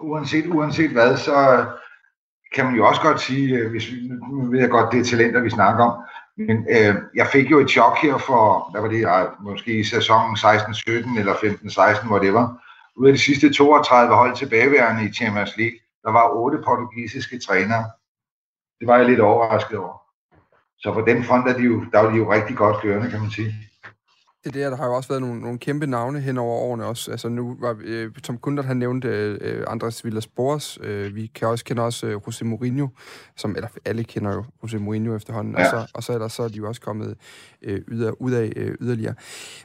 [0.00, 1.66] uanset, uanset hvad, så
[2.54, 5.04] kan man jo også godt sige, øh, hvis vi, nu ved jeg godt, det er
[5.04, 6.02] talenter, vi snakker om,
[6.36, 10.36] men øh, jeg fik jo et chok her for, hvad var det, måske i sæsonen
[10.36, 12.62] 16-17 eller 15-16, hvor det var.
[12.96, 17.84] Ud af de sidste 32 hold tilbageværende i Champions League, der var otte portugisiske trænere.
[18.80, 20.02] Det var jeg lidt overrasket over.
[20.78, 23.20] Så på den front er de jo, der er de jo rigtig godt kørende, kan
[23.20, 23.54] man sige.
[24.46, 27.10] Det der, der har jo også været nogle, nogle kæmpe navne hen over årene også.
[27.10, 30.84] Altså nu var, øh, Tom Kundert, han nævnte øh, Andres Villas-Boas.
[30.86, 32.88] Øh, vi kan også kende også øh, José Mourinho,
[33.36, 35.54] som, eller alle kender jo José Mourinho efterhånden.
[35.58, 35.64] Ja.
[35.64, 37.16] Og, så, og så, er der, så er de jo også kommet
[37.62, 39.14] øh, ud, af, ud af øh, yderligere.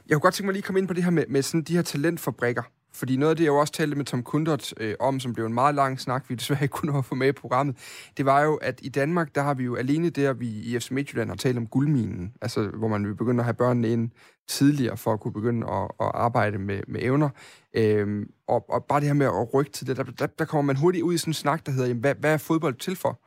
[0.08, 1.62] Jeg kunne godt tænke mig lige at komme ind på det her med, med sådan
[1.62, 2.62] de her talentfabrikker.
[2.94, 5.46] Fordi noget af det, jeg jo også talte med Tom Kundert øh, om, som blev
[5.46, 7.76] en meget lang snak, vi desværre ikke kunne få med i programmet,
[8.16, 10.90] det var jo, at i Danmark, der har vi jo alene der, vi i FC
[10.90, 14.10] Midtjylland har talt om guldminen, altså hvor man vil begynde at have børnene ind
[14.48, 17.28] tidligere for at kunne begynde at, at arbejde med, med evner.
[17.74, 20.66] Øhm, og, og bare det her med at rykke til det, der, der, der kommer
[20.72, 22.96] man hurtigt ud i sådan en snak, der hedder, jamen, hvad, hvad er fodbold til
[22.96, 23.20] for?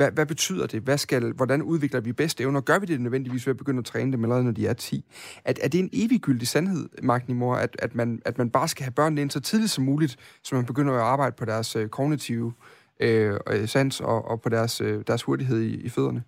[0.00, 0.82] Hvad, hvad betyder det?
[0.82, 2.60] Hvad skal, hvordan udvikler vi bedste evner?
[2.60, 5.04] Gør vi det nødvendigvis ved at begynde at træne dem allerede, når de er 10?
[5.44, 8.92] At, er det en eviggyldig sandhed, Magnimor, at, at, man, at man bare skal have
[8.92, 12.52] børnene ind så tidligt som muligt, så man begynder at arbejde på deres øh, kognitive
[13.00, 16.22] øh, øh, sans og, og på deres, øh, deres hurtighed i, i fødderne?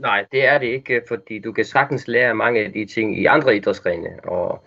[0.00, 3.24] Nej, det er det ikke, fordi du kan sagtens lære mange af de ting i
[3.24, 4.64] andre idrætsgrene, og,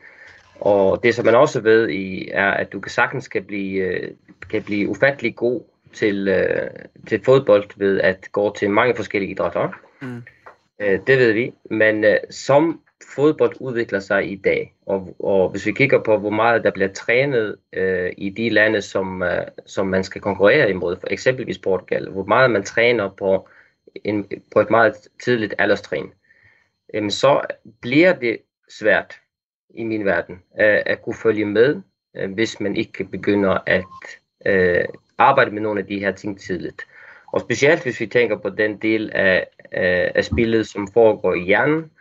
[0.60, 4.12] og det som man også ved i, er, at du kan sagtens kan blive, øh,
[4.50, 6.70] kan blive ufattelig god til, øh,
[7.08, 9.70] til fodbold ved at gå til mange forskellige idrætter.
[10.02, 10.24] Mm.
[10.80, 11.54] Øh, det ved vi.
[11.70, 12.82] Men øh, som
[13.16, 16.94] fodbold udvikler sig i dag, og, og hvis vi kigger på, hvor meget der bliver
[16.94, 22.10] trænet øh, i de lande, som, øh, som man skal konkurrere imod, for eksempelvis Portugal,
[22.10, 23.50] hvor meget man træner på,
[24.04, 26.12] en, på et meget tidligt alderstrin,
[26.94, 27.42] øh, så
[27.82, 28.38] bliver det
[28.80, 29.16] svært
[29.70, 31.82] i min verden øh, at kunne følge med,
[32.18, 33.84] øh, hvis man ikke begynder at
[34.46, 34.86] øh,
[35.22, 36.82] arbejde med nogle af de her ting tidligt.
[37.34, 41.44] Og specielt hvis vi tænker på den del af, af, af spillet, som foregår i
[41.44, 41.92] hjernen,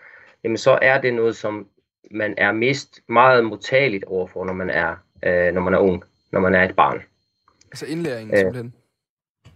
[0.45, 1.67] jamen så er det noget, som
[2.11, 6.41] man er mest meget modtageligt overfor, når man er, øh, når man er ung, når
[6.41, 7.03] man er et barn.
[7.71, 8.75] Altså indlæring, øh, simpelthen?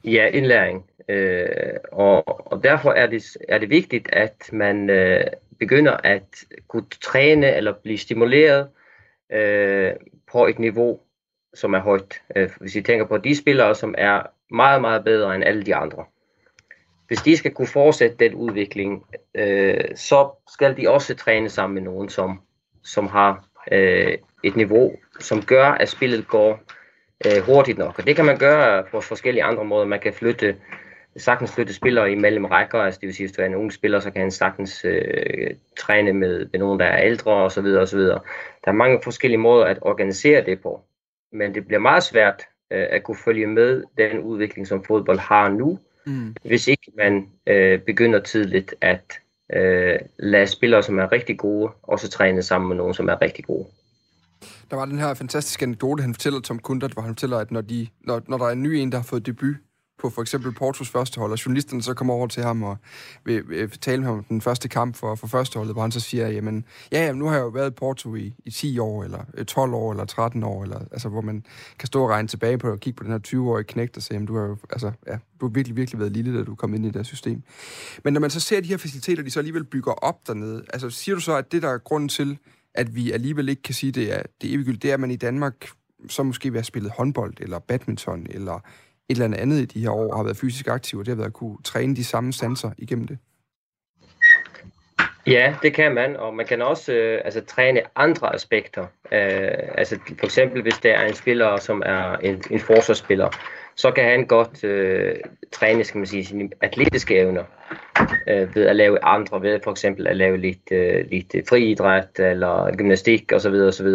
[0.04, 0.90] Ja, indlæring.
[1.08, 1.46] Øh,
[1.92, 5.24] og, og derfor er det, er det vigtigt, at man øh,
[5.58, 8.68] begynder at kunne træne eller blive stimuleret
[9.32, 9.92] øh,
[10.32, 11.00] på et niveau,
[11.54, 12.20] som er højt.
[12.36, 15.74] Øh, hvis I tænker på de spillere, som er meget, meget bedre end alle de
[15.74, 16.04] andre.
[17.08, 21.82] Hvis de skal kunne fortsætte den udvikling, øh, så skal de også træne sammen med
[21.82, 22.40] nogen, som,
[22.84, 26.60] som har øh, et niveau, som gør, at spillet går
[27.26, 27.98] øh, hurtigt nok.
[27.98, 29.84] Og det kan man gøre på forskellige andre måder.
[29.84, 30.56] Man kan flytte
[31.16, 34.00] sagtens flytte spillere imellem rækker, altså det vil sige, hvis du er en ung spiller,
[34.00, 37.66] så kan han sagtens øh, træne med, med nogen, der er ældre osv.
[37.66, 37.98] osv.
[37.98, 38.20] Der
[38.64, 40.84] er mange forskellige måder at organisere det på,
[41.34, 45.48] men det bliver meget svært øh, at kunne følge med den udvikling, som fodbold har
[45.48, 46.34] nu, mm.
[46.44, 49.12] hvis ikke man øh, begynder tidligt at
[49.52, 53.44] øh, lade spillere, som er rigtig gode, også træne sammen med nogen, som er rigtig
[53.44, 53.66] gode.
[54.70, 57.60] Der var den her fantastiske anekdote, han fortæller Tom Kundert, hvor han fortæller, at når,
[57.60, 59.56] de, når, når der er en ny en, der har fået debut,
[60.04, 62.76] på for eksempel Portos førstehold, og journalisterne så kommer over til ham og
[63.24, 66.00] vil, vil tale med ham om den første kamp for, for førsteholdet, hvor han så
[66.00, 69.04] siger, jamen, ja, jamen, nu har jeg jo været i Porto i, i 10 år,
[69.04, 71.44] eller øh, 12 år, eller 13 år, eller, altså, hvor man
[71.78, 74.14] kan stå og regne tilbage på og kigge på den her 20-årige knægt og sige,
[74.14, 76.74] jamen, du har jo, altså, ja, du har virkelig, virkelig været lille, da du kom
[76.74, 77.42] ind i det her system.
[78.04, 80.90] Men når man så ser de her faciliteter, de så alligevel bygger op dernede, altså,
[80.90, 82.38] siger du så, at det, der er grunden til,
[82.74, 85.16] at vi alligevel ikke kan sige, det er det evigt det er, at man i
[85.16, 85.66] Danmark
[86.08, 88.60] så måske vil have spillet håndbold, eller badminton, eller
[89.10, 91.32] eller andet i de her år, har været fysisk aktiv, og det har været at
[91.32, 93.18] kunne træne de samme sanser igennem det?
[95.26, 98.82] Ja, det kan man, og man kan også øh, altså, træne andre aspekter.
[99.12, 103.28] Øh, altså for eksempel, hvis der er en spiller, som er en, en forsvarsspiller,
[103.74, 105.14] så kan han godt øh,
[105.52, 107.44] træne skal man sige, sine atletiske evner
[108.28, 112.76] øh, ved at lave andre, ved for eksempel at lave lidt, øh, lidt friidræt eller
[112.76, 113.54] gymnastik osv.
[113.54, 113.86] osv.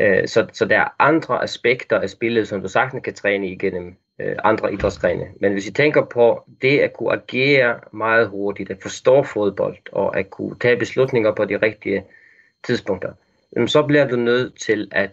[0.00, 3.96] Øh, så, så der er andre aspekter af spillet, som du sagtens kan træne igennem
[4.20, 5.26] øh, andre idrætsgrene.
[5.40, 10.18] Men hvis I tænker på det at kunne agere meget hurtigt, at forstå fodbold og
[10.18, 12.04] at kunne tage beslutninger på de rigtige
[12.64, 13.12] tidspunkter,
[13.66, 15.10] så bliver du nødt til at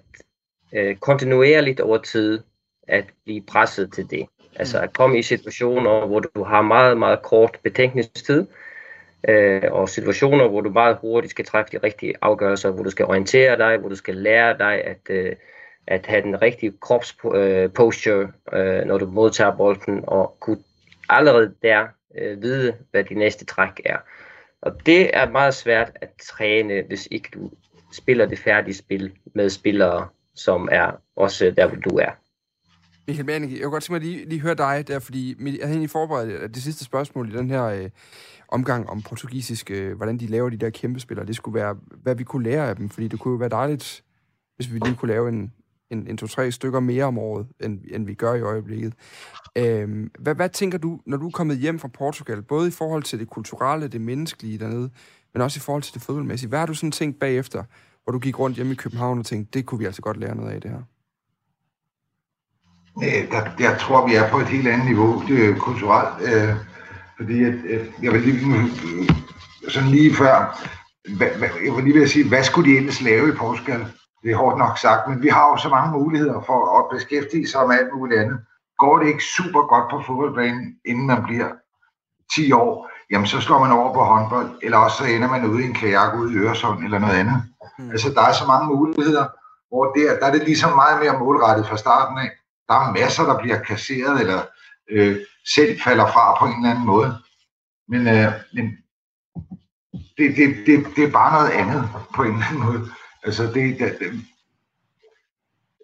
[0.73, 2.39] øh, kontinuerligt over tid
[2.87, 4.25] at blive presset til det.
[4.55, 8.45] Altså at komme i situationer, hvor du har meget, meget kort betænkningstid,
[9.27, 13.05] øh, og situationer, hvor du meget hurtigt skal træffe de rigtige afgørelser, hvor du skal
[13.05, 15.35] orientere dig, hvor du skal lære dig at, øh,
[15.87, 20.63] at have den rigtige kropsposture, øh, øh, når du modtager bolden, og kunne
[21.09, 23.97] allerede der øh, vide, hvad de næste træk er.
[24.61, 27.51] Og det er meget svært at træne, hvis ikke du
[27.93, 32.11] spiller det færdige spil med spillere, som er også der, hvor du er.
[33.09, 35.71] Michael Bernicke, jeg kunne godt tænke mig lige, lige høre dig der, fordi jeg havde
[35.71, 37.89] egentlig forberedt øh, det sidste spørgsmål i den her øh,
[38.47, 41.25] omgang om portugisisk, øh, hvordan de laver de der kæmpe spillere.
[41.25, 44.03] Det skulle være, hvad vi kunne lære af dem, fordi det kunne jo være dejligt,
[44.55, 45.53] hvis vi lige kunne lave en,
[45.91, 48.93] en, en to-tre stykker mere om året, end, end vi gør i øjeblikket.
[49.55, 53.03] Øh, hvad, hvad tænker du, når du er kommet hjem fra Portugal, både i forhold
[53.03, 54.89] til det kulturelle, det menneskelige dernede,
[55.33, 56.49] men også i forhold til det fodboldmæssige?
[56.49, 57.63] Hvad har du sådan tænkt bagefter,
[58.03, 60.35] hvor du gik rundt hjemme i København og tænkte, det kunne vi altså godt lære
[60.35, 60.81] noget af det her?
[63.31, 66.21] Der, jeg tror, vi er på et helt andet niveau det er kulturelt.
[66.21, 66.55] Øh,
[67.17, 69.09] fordi at, øh, jeg vil lige, øh,
[69.67, 70.59] sådan lige før,
[71.65, 73.87] jeg vil lige ved at sige, hvad skulle de ellers lave i Portugal?
[74.23, 77.47] Det er hårdt nok sagt, men vi har jo så mange muligheder for at beskæftige
[77.47, 78.39] sig med alt muligt andet.
[78.77, 81.49] Går det ikke super godt på fodboldbanen, inden man bliver
[82.35, 85.63] 10 år, jamen så slår man over på håndbold, eller også så ender man ude
[85.63, 87.43] i en kajak ude i Øresund eller noget andet.
[87.79, 87.91] Mm.
[87.91, 89.25] Altså der er så mange muligheder,
[89.69, 92.29] hvor der, der er det ligesom meget mere målrettet fra starten af.
[92.69, 94.41] Der er masser, der bliver kasseret, eller
[94.89, 95.17] øh,
[95.55, 97.17] selv falder fra på en eller anden måde.
[97.87, 98.65] Men, øh, men
[100.17, 102.81] det, det, det, det er bare noget andet på en eller anden måde.
[103.23, 104.25] Altså det, det, det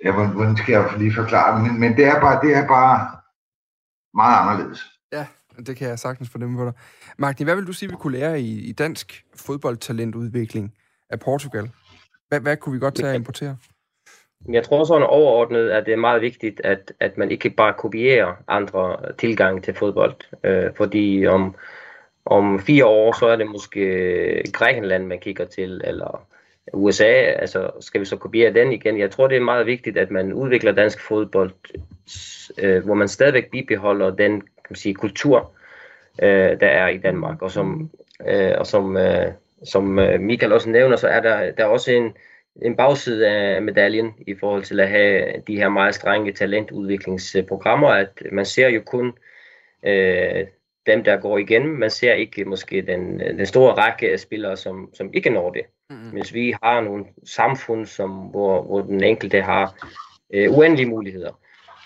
[0.05, 3.11] ja, hvordan skal jeg lige forklare det, men, men det, er bare, det er bare
[4.13, 4.85] meget anderledes.
[5.11, 5.27] Ja,
[5.67, 6.73] det kan jeg sagtens fornemme på dig.
[7.17, 10.73] Magni, hvad vil du sige, vi kunne lære i, i dansk fodboldtalentudvikling
[11.09, 11.71] af Portugal?
[12.27, 13.57] Hvad, hvad kunne vi godt tage at importere?
[14.49, 18.33] Jeg tror sådan overordnet, at det er meget vigtigt, at, at man ikke bare kopierer
[18.47, 20.15] andre tilgang til fodbold.
[20.43, 21.55] Øh, fordi om,
[22.25, 26.27] om fire år, så er det måske Grækenland, man kigger til, eller
[26.73, 28.99] USA, altså skal vi så kopiere den igen?
[28.99, 31.51] Jeg tror, det er meget vigtigt, at man udvikler dansk fodbold,
[32.57, 35.51] øh, hvor man stadigvæk bibeholder den kan man sige, kultur,
[36.21, 37.41] øh, der er i Danmark.
[37.41, 37.89] Og som,
[38.27, 39.27] øh, og som, øh,
[39.63, 42.13] som øh, Michael også nævner, så er der, der er også en,
[42.61, 48.21] en bagside af medaljen i forhold til at have de her meget strenge talentudviklingsprogrammer, at
[48.31, 49.13] man ser jo kun
[49.85, 50.45] øh,
[50.85, 51.75] dem, der går igennem.
[51.75, 55.61] Man ser ikke måske den, den store række af spillere, som, som ikke når det.
[55.89, 56.09] Mm-hmm.
[56.09, 59.75] Hvis vi har nogle samfund, som, hvor, hvor den enkelte har
[60.33, 61.39] øh, uendelige muligheder.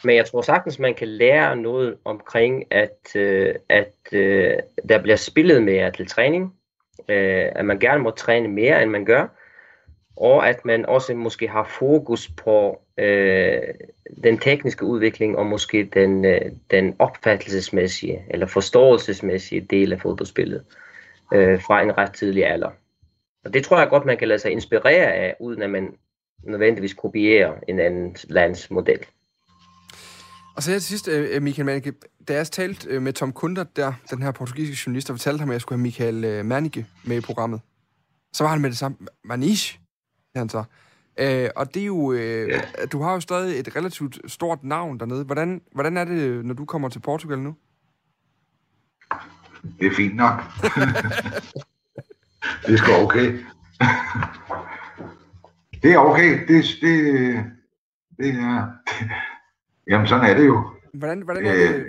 [0.04, 4.58] Men jeg tror sagtens, man kan lære noget omkring, at, øh, at øh,
[4.90, 6.54] der bliver spillet mere til træning,
[7.10, 9.28] øh, at man gerne må træne mere, end man gør,
[10.20, 13.62] og at man også måske har fokus på øh,
[14.24, 16.42] den tekniske udvikling og måske den, øh,
[16.72, 20.64] den opfattelsesmæssige eller forståelsesmæssige del af fodboldspillet
[21.34, 22.70] øh, fra en ret tidlig alder.
[23.46, 25.94] Og det tror jeg godt, man kan lade sig inspirere af, uden at man
[26.44, 29.00] nødvendigvis kopierer en anden lands model.
[30.56, 31.94] Og så her til sidst, øh, øh, Michael Manike,
[32.28, 35.50] da jeg talte øh, med Tom Kunder, der, den her portugisiske journalist, og fortalte ham,
[35.50, 37.62] at jeg skulle have Michael Manike med i programmet,
[38.34, 38.98] så var han med det samme.
[39.24, 39.79] Manish,
[40.36, 40.64] han så.
[41.20, 42.62] Øh, og det er jo, øh, ja.
[42.92, 45.24] du har jo stadig et relativt stort navn dernede.
[45.24, 47.56] Hvordan, hvordan er det, når du kommer til Portugal nu?
[49.80, 50.34] Det er fint nok.
[52.66, 53.32] det er sgu okay.
[55.84, 56.48] det er okay.
[56.48, 57.44] Det, det,
[58.18, 58.68] det er...
[59.90, 60.70] Jamen, sådan er det jo.
[60.94, 61.76] Hvordan, hvordan er det?
[61.76, 61.86] Øh,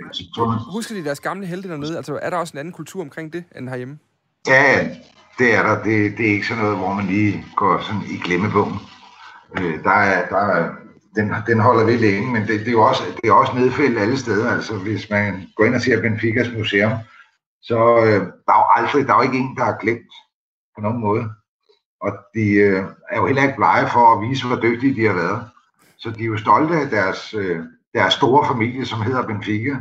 [0.73, 1.97] husker de deres gamle helte dernede?
[1.97, 3.99] Altså, er der også en anden kultur omkring det, end herhjemme?
[4.47, 4.89] Ja,
[5.37, 5.83] det er der.
[5.83, 8.79] Det, det er ikke sådan noget, hvor man lige går sådan i glemmebogen.
[9.57, 10.69] Øh, der er, der er,
[11.15, 14.01] den, den holder ved længe, men det, det, er jo også, det er også nedfældet
[14.01, 14.51] alle steder.
[14.51, 16.91] Altså, hvis man går ind og ser Benficas museum,
[17.61, 20.13] så øh, der er jo aldrig, der er jo ikke en, der har glemt
[20.75, 21.29] på nogen måde.
[22.01, 25.13] Og de øh, er jo heller ikke blege for at vise, hvor dygtige de har
[25.13, 25.49] været.
[25.97, 27.59] Så de er jo stolte af deres, øh,
[27.93, 29.77] deres store familie, som hedder Benfica.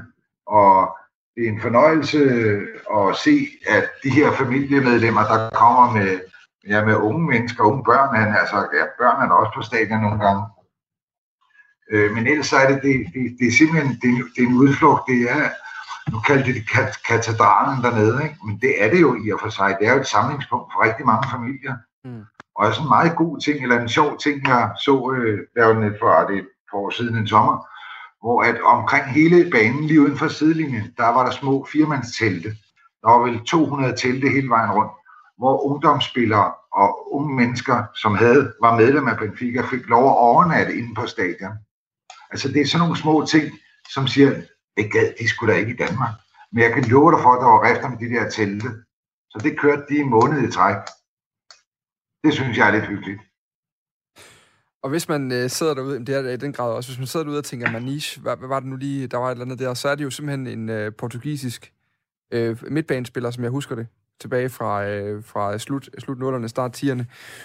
[0.47, 0.97] Og
[1.35, 2.21] det er en fornøjelse
[2.99, 6.21] at se, at de her familiemedlemmer, der kommer med,
[6.69, 10.01] ja, med unge mennesker, unge børn, han, altså ja, børn er der også på stadion
[10.01, 10.43] nogle gange.
[11.91, 15.03] Øh, men ellers er det, det, det, det er simpelthen det, det er en udflugt,
[15.09, 15.51] det er,
[16.13, 18.37] nu kalder det kat, katedralen dernede, ikke?
[18.47, 19.77] men det er det jo i og for sig.
[19.81, 21.77] Det er jo et samlingspunkt for rigtig mange familier.
[22.05, 22.25] Mm.
[22.57, 25.75] Og sådan en meget god ting, eller en sjov ting, jeg så, øh, der var
[25.75, 27.67] net for det et par år siden en sommer,
[28.21, 32.49] hvor at omkring hele banen, lige uden for sidelinjen, der var der små firmandstelte.
[33.03, 34.93] Der var vel 200 telte hele vejen rundt,
[35.39, 40.75] hvor ungdomsspillere og unge mennesker, som havde, var medlem af Benfica, fik lov at overnatte
[40.75, 41.53] inde på stadion.
[42.31, 43.59] Altså det er sådan nogle små ting,
[43.95, 44.31] som siger,
[44.77, 46.15] det gad de skulle da ikke i Danmark.
[46.53, 48.69] Men jeg kan love dig for, at der var rift med de der telte.
[49.31, 50.77] Så det kørte de en måned i træk.
[52.25, 53.21] Det synes jeg er lidt hyggeligt.
[54.83, 57.25] Og hvis man øh, sidder derude, det er i den grad også, hvis man sidder
[57.25, 59.59] derude og tænker, Maniche, hvad, hvad var det nu lige, der var et eller andet
[59.59, 61.73] der, så er det jo simpelthen en øh, portugisisk
[62.31, 63.87] øh, midtbanespiller, som jeg husker det,
[64.21, 67.05] tilbage fra, øh, fra slut, slut 0'erne, start 10'erne,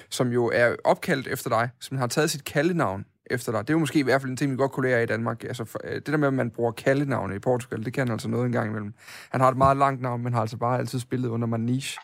[0.09, 3.61] som jo er opkaldt efter dig, som har taget sit kaldenavn efter dig.
[3.61, 5.43] Det er jo måske i hvert fald en ting, vi godt kunne lære i Danmark.
[5.43, 8.27] Altså, for, øh, det der med, at man bruger kaldenavne i Portugal, det kan altså
[8.27, 8.93] noget engang imellem.
[9.29, 11.99] Han har et meget langt navn, men har altså bare altid spillet under Maniche,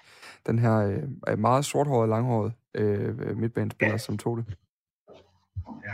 [0.48, 3.98] den her øh, meget sorthårede, langhårede øh, midtbanespiller, ja.
[3.98, 4.46] som tog det.
[5.84, 5.92] Ja.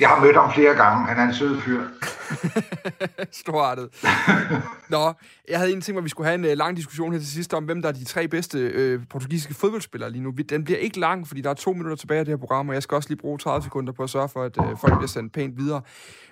[0.00, 1.06] Jeg har mødt ham flere gange.
[1.06, 1.82] Han er en sød fyr.
[3.42, 3.88] Storartet.
[4.88, 5.12] Nå,
[5.48, 7.54] jeg havde en ting, hvor vi skulle have en uh, lang diskussion her til sidst
[7.54, 8.58] om, hvem der er de tre bedste
[8.96, 10.30] uh, portugisiske fodboldspillere lige nu.
[10.30, 12.74] Den bliver ikke lang, fordi der er to minutter tilbage af det her program, og
[12.74, 15.08] jeg skal også lige bruge 30 sekunder på at sørge for, at uh, folk bliver
[15.08, 15.82] sendt pænt videre.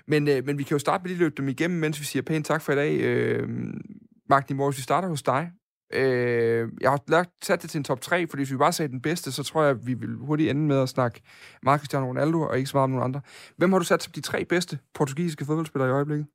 [0.07, 2.23] Men, uh, men vi kan jo starte med lige løbe dem igennem, mens vi siger
[2.23, 3.43] pænt tak for i dag.
[3.43, 3.49] Uh,
[4.29, 5.51] Magni Morris, vi starter hos dig.
[5.93, 8.93] Øh, jeg har lagt, sat det til en top 3, fordi hvis vi bare sagde
[8.93, 11.22] den bedste, så tror jeg, at vi vil hurtigt ende med at snakke
[11.62, 13.20] Marcus Cristiano Ronaldo, og ikke så meget om nogen andre.
[13.57, 16.26] Hvem har du sat som de tre bedste portugisiske fodboldspillere i øjeblikket?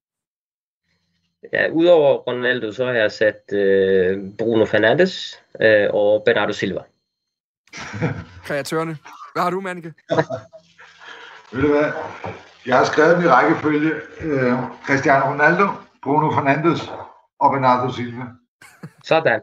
[1.54, 6.82] Ja, udover Ronaldo, så har jeg sat øh, Bruno Fernandes øh, og Bernardo Silva.
[8.48, 8.98] Kreatørerne.
[9.34, 9.94] Hvad har du, Manneke?
[11.52, 11.92] Ved du hvad?
[12.66, 13.94] Jeg har skrevet i rækkefølge.
[14.22, 14.54] Øh,
[14.86, 15.68] Cristiano Ronaldo,
[16.04, 16.92] Bruno Fernandes
[17.40, 18.24] og Bernardo Silva.
[19.04, 19.42] Sådan.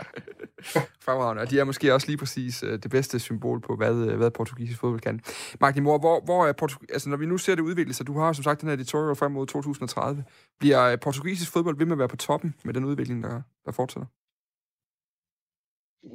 [1.04, 1.42] Fremragende.
[1.42, 4.30] Og de er måske også lige præcis uh, det bedste symbol på, hvad, uh, hvad
[4.30, 5.20] portugisisk fodbold kan.
[5.60, 8.18] Magni Mor, hvor, hvor er Portug- altså, når vi nu ser det udvikle sig, du
[8.18, 10.24] har som sagt den her editorial frem mod 2030,
[10.58, 13.72] bliver uh, portugisisk fodbold ved med at være på toppen med den udvikling, der, der
[13.72, 14.06] fortsætter?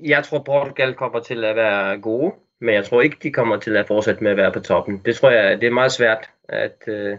[0.03, 3.77] Jeg tror, Portugal kommer til at være gode, men jeg tror ikke, de kommer til
[3.77, 4.97] at fortsætte med at være på toppen.
[5.05, 6.83] Det tror jeg, det er meget svært at...
[6.87, 7.17] Uh,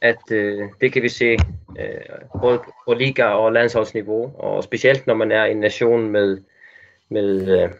[0.00, 1.36] at øh, det kan vi se
[1.78, 6.38] øh, både på liga- og landsholdsniveau, og specielt når man er en nation med,
[7.08, 7.70] med øh,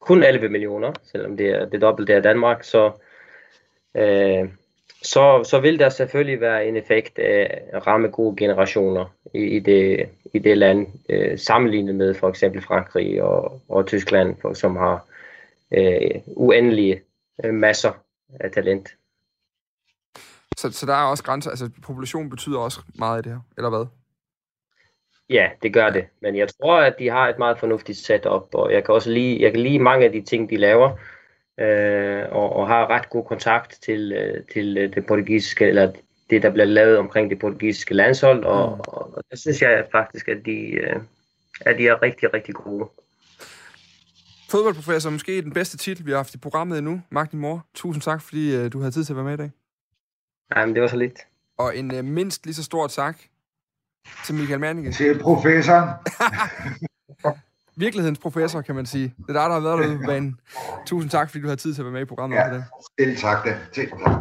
[0.00, 2.92] kun 11 millioner, selvom det er det dobbelte af Danmark, så,
[3.94, 4.48] øh,
[5.02, 9.58] så, så vil der selvfølgelig være en effekt af at ramme gode generationer i, i,
[9.58, 14.76] det, i det land, øh, sammenlignet med for eksempel Frankrig og, og Tyskland, for, som
[14.76, 15.06] har
[15.70, 17.02] øh, uendelige
[17.44, 17.92] øh, masser
[18.40, 18.88] af talent.
[20.60, 23.70] Så, så der er også grænser, altså populationen betyder også meget i det her, eller
[23.70, 23.86] hvad?
[25.30, 26.06] Ja, det gør det.
[26.22, 29.42] Men jeg tror, at de har et meget fornuftigt setup, og jeg kan også lide,
[29.42, 30.90] jeg kan lide mange af de ting, de laver,
[31.60, 35.92] øh, og, og har ret god kontakt til, øh, til øh, det portugisiske, eller
[36.30, 38.80] det, der bliver lavet omkring det portugisiske landshold, og, mm.
[38.80, 40.96] og, og det synes jeg faktisk, at de, øh,
[41.60, 42.88] at de er rigtig, rigtig gode.
[44.50, 47.02] Fodboldprofessor, måske den bedste titel, vi har haft i programmet endnu.
[47.10, 49.36] Mark, din mor, tusind tak, fordi øh, du havde tid til at være med i
[49.36, 49.50] dag.
[50.56, 51.18] Jamen, det var så lidt.
[51.58, 53.18] Og en øh, mindst lige så stor tak
[54.26, 54.92] til Michael Manninge.
[54.92, 55.88] Til professoren.
[57.76, 59.04] Virkelighedens professor, kan man sige.
[59.04, 60.40] Det er dig, der har været derude på banen.
[60.86, 62.36] Tusind tak, fordi du har tid til at være med i programmet.
[62.36, 62.62] Ja,
[63.00, 63.58] selv tak da.
[63.72, 64.16] Selv tak.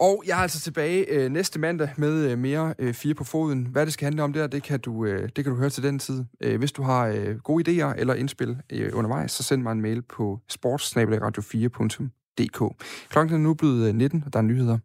[0.00, 3.66] Og jeg er altså tilbage øh, næste mandag med øh, mere øh, Fire på foden.
[3.66, 5.82] Hvad det skal handle om der, det kan du, øh, det kan du høre til
[5.82, 6.24] den tid.
[6.40, 9.80] Øh, hvis du har øh, gode idéer eller indspil øh, undervejs, så send mig en
[9.80, 12.74] mail på sportssnabelagradio4.dk.
[13.08, 14.78] Klokken er nu blevet 19, øh, og der er nyheder